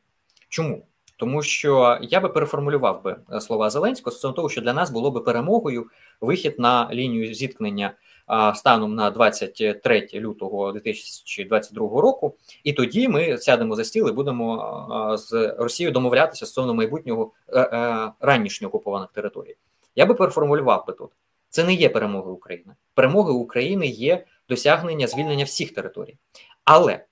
Чому? 0.49 0.85
Тому 1.17 1.43
що 1.43 1.97
я 2.01 2.19
би 2.19 2.29
переформулював 2.29 3.03
би 3.03 3.17
е, 3.33 3.41
слова 3.41 3.69
Зеленського 3.69 4.11
стосовно 4.11 4.35
того, 4.35 4.49
що 4.49 4.61
для 4.61 4.73
нас 4.73 4.89
було 4.89 5.11
би 5.11 5.21
перемогою 5.21 5.87
вихід 6.21 6.55
на 6.59 6.89
лінію 6.93 7.33
зіткнення 7.33 7.93
станом 8.55 8.95
на 8.95 9.11
23 9.11 10.07
лютого 10.13 10.71
2022 10.71 12.01
року, 12.01 12.35
і 12.63 12.73
тоді 12.73 13.07
ми 13.07 13.37
сядемо 13.37 13.75
за 13.75 13.83
стіл 13.83 14.09
і 14.09 14.11
будемо 14.11 15.15
з 15.17 15.55
Росією 15.57 15.93
домовлятися 15.93 16.45
стосовно 16.45 16.73
майбутнього 16.73 17.31
е, 17.47 17.61
е, 17.61 18.11
ранішньо 18.19 18.67
окупованих 18.67 19.09
територій. 19.11 19.55
Я 19.95 20.05
би 20.05 20.13
переформулював 20.13 20.83
би 20.87 20.93
тут. 20.93 21.11
Це 21.49 21.63
не 21.63 21.73
є 21.73 21.89
перемоги 21.89 22.31
України. 22.31 22.75
Перемоги 22.93 23.31
України 23.31 23.87
є 23.87 24.25
досягнення 24.49 25.07
звільнення 25.07 25.45
всіх 25.45 25.73
територій. 25.73 26.17
Але 26.63 27.05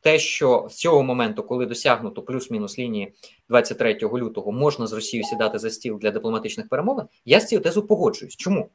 те, 0.00 0.18
що 0.18 0.66
з 0.70 0.74
цього 0.74 1.02
моменту, 1.02 1.42
коли 1.42 1.66
досягнуто 1.66 2.22
плюс-мінус 2.22 2.78
лінії 2.78 3.14
23 3.48 3.98
лютого, 4.02 4.52
можна 4.52 4.86
з 4.86 4.92
Росією 4.92 5.24
сідати 5.24 5.58
за 5.58 5.70
стіл 5.70 5.98
для 5.98 6.10
дипломатичних 6.10 6.68
перемовин, 6.68 7.06
я 7.24 7.40
з 7.40 7.46
цією 7.46 7.62
тезу 7.62 7.86
погоджуюсь. 7.86 8.36
Чому? 8.36 8.70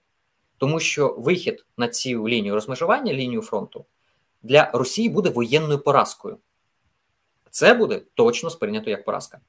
Тому 0.58 0.80
що 0.80 1.16
вихід 1.18 1.66
на 1.78 1.88
цю 1.88 2.30
лінію 2.30 2.54
розмежування, 2.54 3.14
лінію 3.14 3.42
фронту 3.42 3.86
для 4.42 4.72
Росії 4.74 5.10
буде 5.10 5.30
воєнною 5.30 5.80
поразкою. 5.80 6.38
Це 7.50 7.74
буде 7.74 8.02
точно 8.14 8.50
сприйнято 8.50 8.90
як 8.90 9.06
поразка. 9.06 9.40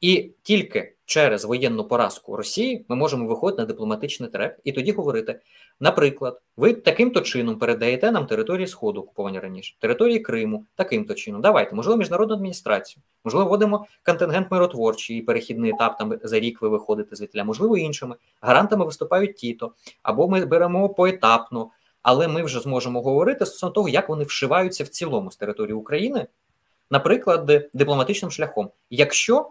І 0.00 0.30
тільки 0.42 0.94
через 1.04 1.44
воєнну 1.44 1.84
поразку 1.84 2.36
Росії 2.36 2.84
ми 2.88 2.96
можемо 2.96 3.26
виходити 3.26 3.62
на 3.62 3.66
дипломатичний 3.66 4.30
трек 4.30 4.60
і 4.64 4.72
тоді 4.72 4.92
говорити: 4.92 5.40
наприклад, 5.80 6.40
ви 6.56 6.72
таким-то 6.74 7.20
чином 7.20 7.58
передаєте 7.58 8.10
нам 8.10 8.26
території 8.26 8.66
Сходу, 8.66 9.00
окуповані 9.00 9.38
раніше, 9.38 9.76
території 9.80 10.18
Криму, 10.18 10.66
таким-то 10.74 11.14
чином. 11.14 11.40
Давайте, 11.40 11.76
можливо, 11.76 11.98
міжнародну 11.98 12.34
адміністрацію, 12.34 13.02
можливо, 13.24 13.46
вводимо 13.48 13.86
контингент 14.04 14.50
миротворчий 14.50 15.18
і 15.18 15.22
перехідний 15.22 15.70
етап 15.70 15.98
там 15.98 16.18
за 16.22 16.40
рік 16.40 16.62
ви 16.62 16.68
виходите 16.68 17.16
звідти, 17.16 17.44
можливо, 17.44 17.76
іншими. 17.76 18.16
Гарантами 18.40 18.84
виступають 18.84 19.36
ті-то, 19.36 19.72
або 20.02 20.28
ми 20.28 20.44
беремо 20.44 20.88
поетапно, 20.88 21.70
але 22.02 22.28
ми 22.28 22.42
вже 22.42 22.60
зможемо 22.60 23.02
говорити 23.02 23.46
стосовно 23.46 23.72
того, 23.72 23.88
як 23.88 24.08
вони 24.08 24.24
вшиваються 24.24 24.84
в 24.84 24.88
цілому 24.88 25.30
з 25.30 25.36
території 25.36 25.74
України. 25.74 26.26
Наприклад, 26.90 27.70
дипломатичним 27.74 28.30
шляхом, 28.30 28.70
якщо 28.90 29.50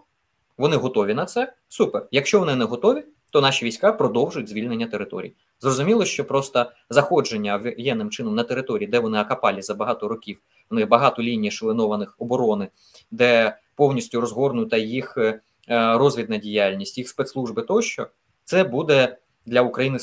вони 0.58 0.76
готові 0.76 1.14
на 1.14 1.26
це. 1.26 1.54
Супер. 1.70 2.08
Якщо 2.12 2.40
вони 2.40 2.56
не 2.56 2.66
готові, 2.66 3.04
то 3.32 3.42
наші 3.42 3.66
війська 3.66 3.92
продовжують 3.92 4.50
звільнення 4.50 4.88
територій. 4.88 5.34
Зрозуміло, 5.60 6.06
що 6.06 6.26
просто 6.26 6.72
заходження 6.90 7.58
воєнним 7.58 8.10
чином 8.10 8.36
на 8.36 8.44
території, 8.44 8.88
де 8.88 9.00
вони 9.00 9.18
акапалі 9.18 9.62
за 9.62 9.74
багато 9.74 10.08
років, 10.08 10.42
у 10.72 10.76
них 10.76 10.88
багато 10.88 11.22
ліній 11.22 11.52
шаленованих 11.52 12.16
оборони, 12.20 12.68
де 13.12 13.58
повністю 13.76 14.22
розгорнута 14.22 14.78
їх 14.78 15.18
е, 15.18 15.42
розвідна 15.70 16.38
діяльність, 16.38 16.98
їх 16.98 17.10
спецслужби 17.10 17.62
тощо, 17.62 18.08
це 18.44 18.64
буде 18.64 19.18
для 19.46 19.62
України, 19.62 20.00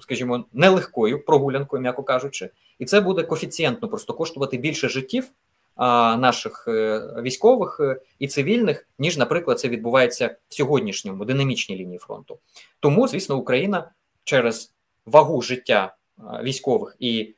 скажімо, 0.00 0.44
нелегкою 0.52 1.24
прогулянкою, 1.24 1.82
м'яко 1.82 2.02
кажучи, 2.02 2.50
і 2.78 2.84
це 2.84 3.00
буде 3.00 3.22
коефіцієнтно 3.22 3.88
просто 3.88 4.14
коштувати 4.14 4.56
більше 4.56 4.88
життів 4.88 5.28
наших 5.76 6.64
е, 6.68 7.00
військових 7.22 7.80
е, 7.80 8.00
і 8.18 8.28
цивільних, 8.28 8.88
ніж, 8.98 9.16
наприклад, 9.16 9.60
це 9.60 9.68
відбувається 9.68 10.36
в 10.48 10.54
сьогоднішньому 10.54 11.24
динамічній 11.24 11.76
лінії 11.76 11.98
фронту. 11.98 12.38
Тому, 12.80 13.08
звісно, 13.08 13.36
Україна 13.36 13.90
через 14.24 14.74
вагу 15.06 15.42
життя 15.42 15.94
військових 16.42 16.96
і 16.98 17.34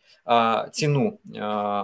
ціну 0.72 1.18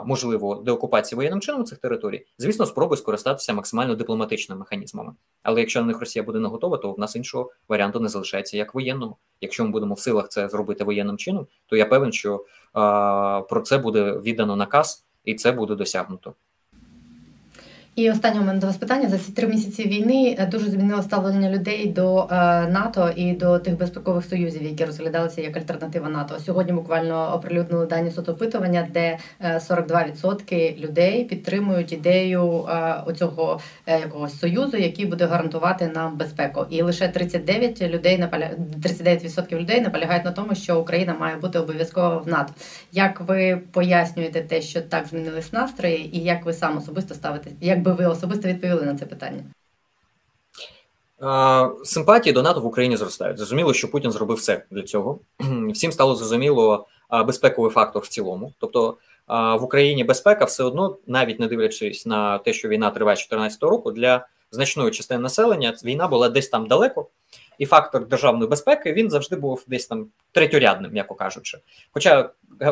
можливо 0.04 0.54
деокупації 0.54 1.16
воєнним 1.16 1.40
чином 1.40 1.64
цих 1.64 1.78
територій, 1.78 2.26
звісно, 2.38 2.66
спробує 2.66 2.98
скористатися 2.98 3.52
максимально 3.52 3.94
дипломатичними 3.94 4.58
механізмами. 4.58 5.12
Але 5.42 5.60
якщо 5.60 5.80
на 5.80 5.86
них 5.86 6.00
Росія 6.00 6.22
буде 6.22 6.38
не 6.38 6.48
готова, 6.48 6.76
то 6.76 6.92
в 6.92 6.98
нас 6.98 7.16
іншого 7.16 7.52
варіанту 7.68 8.00
не 8.00 8.08
залишається 8.08 8.56
як 8.56 8.74
воєнного. 8.74 9.16
Якщо 9.40 9.64
ми 9.64 9.70
будемо 9.70 9.94
в 9.94 10.00
силах 10.00 10.28
це 10.28 10.48
зробити 10.48 10.84
воєнним 10.84 11.18
чином, 11.18 11.46
то 11.66 11.76
я 11.76 11.86
певен, 11.86 12.12
що 12.12 12.44
про 13.48 13.60
це 13.64 13.78
буде 13.78 14.12
віддано 14.12 14.56
наказ, 14.56 15.04
і 15.24 15.34
це 15.34 15.52
буде 15.52 15.74
досягнуто. 15.74 16.34
І 17.96 18.10
останнє 18.10 18.40
у 18.40 18.44
мене 18.44 18.58
до 18.60 18.66
вас 18.66 18.76
питання 18.76 19.08
за 19.08 19.18
ці 19.18 19.32
три 19.32 19.48
місяці 19.48 19.82
війни 19.88 20.36
е, 20.38 20.46
дуже 20.46 20.70
змінило 20.70 21.02
ставлення 21.02 21.50
людей 21.50 21.86
до 21.86 22.28
е, 22.30 22.34
НАТО 22.66 23.10
і 23.16 23.32
до 23.32 23.58
тих 23.58 23.78
безпекових 23.78 24.24
союзів, 24.24 24.62
які 24.62 24.84
розглядалися 24.84 25.40
як 25.40 25.56
альтернатива 25.56 26.08
НАТО. 26.08 26.34
Сьогодні 26.46 26.72
буквально 26.72 27.34
оприлюднили 27.34 27.86
дані 27.86 28.10
соцопитування, 28.10 28.88
де 28.92 29.18
42% 29.42 30.54
е, 30.54 30.76
людей 30.78 31.24
підтримують 31.24 31.92
ідею 31.92 32.68
оцього 33.06 33.60
якогось 33.86 34.38
союзу, 34.38 34.76
який 34.76 35.06
буде 35.06 35.26
гарантувати 35.26 35.90
нам 35.94 36.16
безпеку. 36.16 36.66
І 36.70 36.82
лише 36.82 37.08
39 37.08 37.82
людей 37.82 38.18
наполя... 38.18 38.50
39% 38.82 39.60
людей 39.60 39.80
наполягають 39.80 40.24
на 40.24 40.30
тому, 40.30 40.54
що 40.54 40.80
Україна 40.80 41.14
має 41.20 41.36
бути 41.36 41.58
обов'язково 41.58 42.22
в 42.26 42.28
НАТО. 42.28 42.52
Як 42.92 43.20
ви 43.20 43.60
пояснюєте 43.70 44.40
те, 44.40 44.60
що 44.60 44.80
так 44.80 45.06
змінились 45.06 45.52
настрої, 45.52 46.16
і 46.16 46.20
як 46.20 46.44
ви 46.46 46.52
сам 46.52 46.78
особисто 46.78 47.14
ставите? 47.14 47.50
Як 47.60 47.83
би 47.84 47.92
ви 47.92 48.06
особисто 48.06 48.48
відповіли 48.48 48.82
на 48.82 48.96
це 48.98 49.06
питання? 49.06 49.44
Симпатії 51.84 52.32
до 52.32 52.42
НАТО 52.42 52.60
в 52.60 52.66
Україні 52.66 52.96
зростають. 52.96 53.36
Зрозуміло, 53.36 53.74
що 53.74 53.90
Путін 53.90 54.10
зробив 54.10 54.36
все 54.36 54.64
для 54.70 54.82
цього. 54.82 55.18
Всім 55.72 55.92
стало 55.92 56.14
зрозуміло 56.14 56.86
безпековий 57.26 57.70
фактор 57.70 58.02
в 58.02 58.08
цілому. 58.08 58.52
Тобто 58.58 58.96
в 59.28 59.62
Україні 59.62 60.04
безпека 60.04 60.44
все 60.44 60.64
одно, 60.64 60.96
навіть 61.06 61.40
не 61.40 61.48
дивлячись 61.48 62.06
на 62.06 62.38
те, 62.38 62.52
що 62.52 62.68
війна 62.68 62.90
триває 62.90 63.14
2014 63.14 63.62
року, 63.62 63.90
для 63.90 64.26
значної 64.50 64.90
частини 64.90 65.20
населення 65.20 65.74
війна 65.84 66.08
була 66.08 66.28
десь 66.28 66.48
там 66.48 66.66
далеко, 66.66 67.06
і 67.58 67.66
фактор 67.66 68.08
державної 68.08 68.50
безпеки 68.50 68.92
він 68.92 69.10
завжди 69.10 69.36
був 69.36 69.64
десь 69.66 69.86
там 69.86 70.06
третьорядним, 70.32 70.92
м'яко 70.92 71.14
кажучи. 71.14 71.58
Хоча 71.90 72.30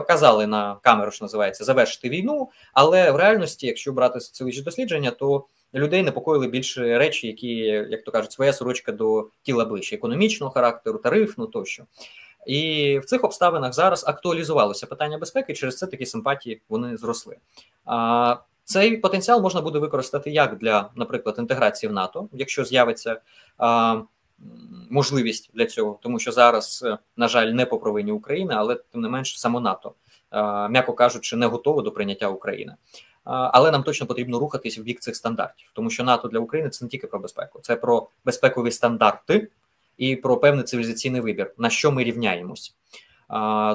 казали 0.09 0.47
на 0.47 0.77
камеру, 0.83 1.11
що 1.11 1.25
називається 1.25 1.65
завершити 1.65 2.09
війну, 2.09 2.51
але 2.73 3.11
в 3.11 3.17
реальності, 3.17 3.67
якщо 3.67 3.93
брати 3.93 4.21
соціологічні 4.21 4.65
дослідження, 4.65 5.11
то 5.11 5.47
людей 5.75 6.03
непокоїли 6.03 6.47
більше 6.47 6.99
речі, 6.99 7.27
які, 7.27 7.57
як 7.65 8.05
то 8.05 8.13
кажуть, 8.13 8.33
своя 8.33 8.53
сорочка 8.53 8.93
до 8.93 9.29
тіла 9.43 9.65
ближче, 9.65 9.97
економічного 9.97 10.53
характеру, 10.53 10.99
тарифну 10.99 11.47
тощо. 11.47 11.85
І 12.47 12.99
в 12.99 13.05
цих 13.05 13.25
обставинах 13.25 13.73
зараз 13.73 14.09
актуалізувалося 14.09 14.87
питання 14.87 15.19
безпеки, 15.19 15.53
і 15.53 15.57
через 15.57 15.79
це 15.79 15.87
такі 15.87 16.07
симпатії 16.07 16.63
вони 16.69 16.97
зросли. 16.97 17.37
А 17.85 18.37
цей 18.65 18.97
потенціал 18.97 19.43
можна 19.43 19.61
буде 19.61 19.79
використати 19.79 20.31
як 20.31 20.59
для, 20.59 20.91
наприклад, 20.97 21.37
інтеграції 21.39 21.91
в 21.91 21.93
НАТО, 21.93 22.29
якщо 22.33 22.65
з'явиться 22.65 23.21
а, 23.59 24.01
можливість 24.91 25.51
для 25.55 25.67
цього, 25.67 25.99
тому 26.03 26.19
що 26.19 26.33
зараз, 26.33 26.83
е, 26.87 26.99
на 27.17 27.29
жаль, 27.29 27.47
не 27.47 27.67
по 27.67 27.79
провині 27.79 28.13
України, 28.13 28.55
але 28.57 28.75
тим 28.75 29.01
не 29.01 29.09
менш 29.09 29.41
само 29.41 29.61
НАТО, 29.61 29.93
м'яко 30.71 30.93
кажучи, 30.93 31.37
не 31.37 31.47
готово 31.47 31.83
до 31.83 31.91
прийняття 31.91 32.29
України. 32.29 32.75
але 33.25 33.71
нам 33.71 33.83
точно 33.83 34.07
потрібно 34.07 34.39
рухатись 34.39 34.79
в 34.79 34.83
бік 34.83 35.01
цих 35.01 35.17
стандартів, 35.17 35.71
тому 35.75 35.91
що 35.91 36.05
НАТО 36.05 36.29
для 36.29 36.39
України 36.39 36.71
це 36.71 36.85
не 36.85 36.89
тільки 36.89 37.07
про 37.07 37.19
безпеку, 37.19 37.59
це 37.63 37.77
про 37.77 38.09
безпекові 38.25 38.71
стандарти 38.71 39.49
і 39.99 40.17
про 40.17 40.37
певний 40.37 40.65
цивілізаційний 40.65 41.21
вибір, 41.21 41.55
на 41.59 41.71
що 41.71 41.93
ми 41.93 42.05
рівняємось. 42.05 42.75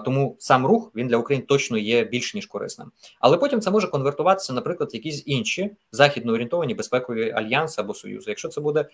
Тому 0.05 0.35
сам 0.39 0.65
рух 0.65 0.91
він 0.95 1.07
для 1.07 1.17
України 1.17 1.45
точно 1.47 1.77
є 1.77 2.03
більш 2.03 2.33
ніж 2.33 2.45
корисним. 2.45 2.91
Але 3.19 3.37
потім 3.37 3.61
це 3.61 3.71
може 3.71 3.87
конвертуватися, 3.87 4.53
наприклад, 4.53 4.89
в 4.93 4.95
якісь 4.95 5.23
інші 5.25 5.71
західно 5.91 6.33
орієнтовані 6.33 6.73
безпекові 6.73 7.31
альянси 7.31 7.81
або 7.81 7.93
союзи. 7.93 8.31
Якщо 8.31 8.49
це 8.49 8.61
буде 8.61 8.85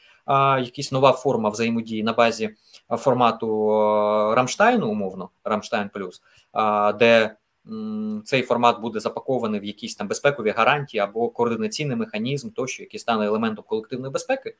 якась 0.61 0.91
нова 0.91 1.11
форма 1.11 1.49
взаємодії 1.49 2.03
на 2.03 2.13
базі 2.13 2.49
формату 2.89 3.67
Рамштайну, 4.35 4.89
умовно, 4.89 5.29
Рамштайн 5.43 5.89
Плюс, 5.93 6.21
де 6.99 7.35
цей 8.25 8.41
формат 8.41 8.81
буде 8.81 8.99
запакований 8.99 9.59
в 9.59 9.63
якісь 9.63 9.95
там 9.95 10.07
безпекові 10.07 10.49
гарантії 10.49 11.01
або 11.01 11.29
координаційний 11.29 11.97
механізм, 11.97 12.49
тощо, 12.49 12.83
який 12.83 12.99
стане 12.99 13.25
елементом 13.25 13.65
колективної 13.67 14.11
безпеки. 14.11 14.55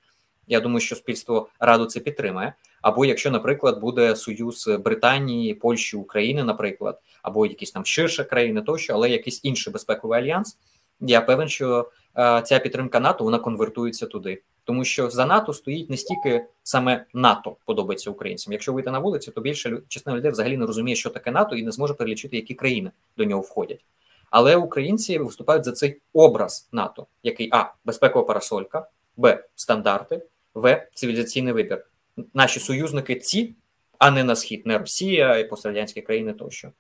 Я 0.48 0.60
думаю, 0.60 0.80
що 0.80 0.96
суспільство 0.96 1.50
раду 1.60 1.86
це 1.86 2.00
підтримає. 2.00 2.54
Або 2.82 3.06
якщо, 3.06 3.32
наприклад, 3.32 3.80
буде 3.80 4.16
союз 4.16 4.70
Британії, 4.80 5.54
Польщі, 5.54 5.98
України, 5.98 6.44
наприклад, 6.44 7.02
або 7.22 7.46
якісь 7.46 7.72
там 7.72 7.86
ширше 7.86 8.24
країни, 8.24 8.62
тощо, 8.62 8.94
але 8.94 9.10
якийсь 9.10 9.40
інший 9.44 9.74
безпековий 9.74 10.20
альянс, 10.20 10.58
я 11.00 11.22
певен, 11.22 11.50
що 11.50 11.90
е, 12.18 12.42
ця 12.46 12.60
підтримка 12.60 13.00
НАТО 13.00 13.24
вона 13.24 13.40
конвертується 13.40 14.06
туди, 14.06 14.42
тому 14.64 14.86
що 14.86 15.10
за 15.10 15.26
НАТО 15.26 15.54
стоїть 15.54 15.90
не 15.90 15.98
стільки 15.98 16.46
саме 16.64 17.06
НАТО 17.14 17.56
подобається 17.66 18.12
українцям. 18.12 18.54
Якщо 18.54 18.74
вийти 18.74 18.92
на 18.92 19.00
вулицю, 19.00 19.32
то 19.32 19.42
більше 19.42 19.78
частина 19.88 20.18
людей 20.18 20.32
взагалі 20.32 20.58
не 20.58 20.66
розуміє, 20.66 20.96
що 20.96 21.10
таке 21.10 21.32
НАТО, 21.32 21.56
і 21.56 21.64
не 21.64 21.72
зможе 21.72 21.94
перелічити, 21.94 22.36
які 22.36 22.54
країни 22.54 22.92
до 23.18 23.26
нього 23.26 23.42
входять. 23.42 23.86
Але 24.30 24.56
українці 24.56 25.18
виступають 25.18 25.66
за 25.66 25.72
цей 25.72 26.02
образ 26.14 26.70
НАТО, 26.72 27.08
який 27.24 27.50
а 27.52 27.74
безпекова 27.86 28.26
парасолька, 28.26 28.88
б 29.18 29.44
стандарти, 29.56 30.22
в 30.54 30.88
цивілізаційний 30.94 31.54
вибір. 31.54 31.86
Наші 32.34 32.60
союзники 32.60 33.16
ці, 33.16 33.56
а 34.00 34.12
не 34.12 34.24
на 34.24 34.36
схід, 34.36 34.66
не 34.66 34.78
Росія 34.78 35.38
і 35.38 35.50
пострадянські 35.50 36.02
країни 36.02 36.34
тощо. 36.34 36.72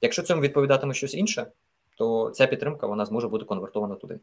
Якщо 0.00 0.22
цьому 0.22 0.42
відповідатиме 0.42 0.94
щось 0.94 1.14
інше, 1.14 1.46
то 1.98 2.30
ця 2.30 2.46
підтримка 2.46 2.86
вона 2.86 3.06
зможе 3.06 3.28
бути 3.28 3.44
конвертована 3.44 3.94
туди. 3.94 4.20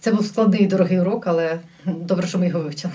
Це 0.00 0.12
був 0.12 0.24
складний 0.24 0.62
і 0.62 0.66
дорогий 0.66 1.00
урок, 1.00 1.26
але 1.26 1.60
добре, 1.86 2.26
що 2.26 2.38
ми 2.38 2.48
його 2.48 2.60
вивчили. 2.60 2.94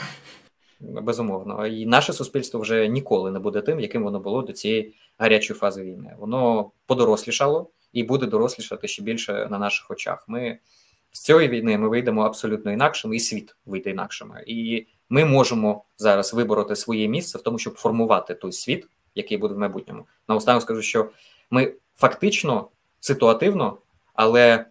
Безумовно, 0.79 1.67
і 1.67 1.85
наше 1.85 2.13
суспільство 2.13 2.59
вже 2.59 2.87
ніколи 2.87 3.31
не 3.31 3.39
буде 3.39 3.61
тим, 3.61 3.79
яким 3.79 4.03
воно 4.03 4.19
було 4.19 4.41
до 4.41 4.53
цієї 4.53 4.95
гарячої 5.17 5.59
фази 5.59 5.83
війни. 5.83 6.15
Воно 6.19 6.71
подорослішало 6.85 7.69
і 7.93 8.03
буде 8.03 8.25
дорослішати 8.25 8.87
ще 8.87 9.03
більше 9.03 9.47
на 9.51 9.59
наших 9.59 9.91
очах. 9.91 10.25
Ми 10.27 10.59
з 11.15 11.19
цієї 11.19 11.47
війни 11.47 11.77
ми 11.77 11.89
вийдемо 11.89 12.21
абсолютно 12.21 12.71
інакшими, 12.71 13.15
і 13.15 13.19
світ 13.19 13.55
вийде 13.65 13.89
інакшими. 13.89 14.43
І 14.47 14.87
ми 15.09 15.25
можемо 15.25 15.83
зараз 15.97 16.33
вибороти 16.33 16.75
своє 16.75 17.07
місце 17.07 17.37
в 17.37 17.41
тому, 17.41 17.59
щоб 17.59 17.75
формувати 17.75 18.33
той 18.33 18.51
світ, 18.51 18.87
який 19.15 19.37
буде 19.37 19.53
в 19.53 19.57
майбутньому. 19.57 20.05
Наостанок 20.27 20.61
скажу, 20.61 20.81
що 20.81 21.09
ми 21.51 21.73
фактично 21.95 22.69
ситуативно, 22.99 23.77
але 24.13 24.65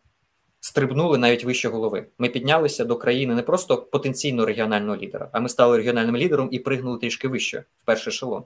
стрибнули 0.61 1.19
навіть 1.19 1.45
вище 1.45 1.69
голови. 1.69 2.07
Ми 2.19 2.29
піднялися 2.29 2.85
до 2.85 2.97
країни 2.97 3.35
не 3.35 3.43
просто 3.43 3.77
потенційно 3.77 4.47
регіонального 4.47 4.97
лідера, 4.97 5.29
а 5.33 5.41
ми 5.41 5.49
стали 5.49 5.77
регіональним 5.77 6.17
лідером 6.17 6.49
і 6.53 6.59
пригнули 6.59 6.99
трішки 6.99 7.29
вище 7.29 7.65
в 7.79 7.85
перший 7.85 8.11
ешелон. 8.11 8.45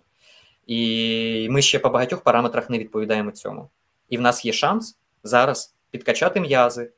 І 0.67 1.49
ми 1.51 1.63
ще 1.63 1.79
по 1.79 1.91
багатьох 1.91 2.21
параметрах 2.21 2.71
не 2.71 2.79
відповідаємо 2.79 3.31
цьому. 3.31 3.71
І 4.09 4.19
в 4.19 4.21
нас 4.21 4.45
є 4.45 4.53
шанс 4.53 4.99
зараз 5.25 5.75
підкачати 5.91 6.41
м'язи, 6.41 6.91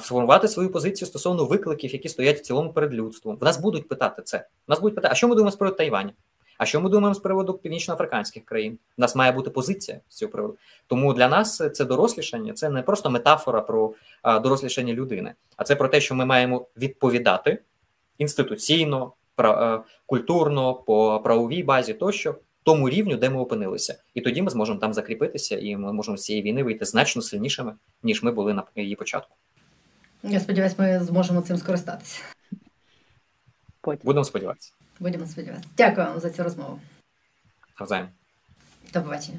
сформувати 0.00 0.48
свою 0.48 0.72
позицію 0.72 1.08
стосовно 1.08 1.44
викликів, 1.44 1.92
які 1.92 2.08
стоять 2.08 2.38
в 2.38 2.40
цілому 2.40 2.72
перед 2.72 2.94
людством. 2.94 3.36
В 3.40 3.44
нас 3.44 3.60
будуть 3.60 3.88
питати 3.88 4.22
це. 4.22 4.38
В 4.38 4.70
нас 4.70 4.80
будуть 4.80 4.94
питати, 4.94 5.12
а 5.12 5.14
що 5.14 5.28
ми 5.28 5.34
думаємо 5.34 5.50
з 5.50 5.56
приводу 5.56 5.76
Тайваня? 5.76 6.12
А 6.58 6.66
що 6.66 6.80
ми 6.80 6.90
думаємо 6.90 7.14
з 7.14 7.18
приводу 7.18 7.54
північноафриканських 7.54 8.44
країн? 8.44 8.78
У 8.98 9.00
нас 9.00 9.14
має 9.14 9.32
бути 9.32 9.50
позиція 9.50 10.00
з 10.08 10.16
цього 10.16 10.32
приводу. 10.32 10.56
Тому 10.86 11.14
для 11.14 11.28
нас 11.28 11.62
це 11.72 11.84
дорослішання, 11.84 12.52
це 12.52 12.70
не 12.70 12.82
просто 12.82 13.10
метафора 13.10 13.60
про 13.60 13.94
дорослішання 14.24 14.94
людини, 14.94 15.34
а 15.56 15.64
це 15.64 15.76
про 15.76 15.88
те, 15.88 16.00
що 16.00 16.14
ми 16.14 16.24
маємо 16.24 16.66
відповідати 16.76 17.58
інституційно, 18.18 19.12
культурно, 20.06 20.74
по 20.74 21.20
правовій 21.24 21.62
базі 21.62 21.94
тощо. 21.94 22.34
Тому 22.64 22.88
рівню, 22.88 23.16
де 23.16 23.30
ми 23.30 23.40
опинилися, 23.40 23.98
і 24.14 24.20
тоді 24.20 24.42
ми 24.42 24.50
зможемо 24.50 24.78
там 24.78 24.94
закріпитися, 24.94 25.58
і 25.58 25.76
ми 25.76 25.92
можемо 25.92 26.16
з 26.16 26.24
цієї 26.24 26.44
війни 26.44 26.62
вийти 26.62 26.84
значно 26.84 27.22
сильнішими, 27.22 27.74
ніж 28.02 28.22
ми 28.22 28.32
були 28.32 28.54
на 28.54 28.64
її 28.76 28.94
початку. 28.94 29.36
Я 30.22 30.40
сподіваюся, 30.40 30.76
ми 30.78 31.04
зможемо 31.04 31.40
цим 31.40 31.58
скористатися. 31.58 32.22
Потім. 33.80 34.00
Будемо 34.04 34.24
сподіватися. 34.24 34.72
Будемо 35.00 35.26
сподіватися. 35.26 35.68
Дякую 35.76 36.06
вам 36.06 36.20
за 36.20 36.30
цю 36.30 36.42
розмову. 36.42 36.80
Навзаєм. 37.80 38.08
До 38.92 39.02
побачення. 39.02 39.38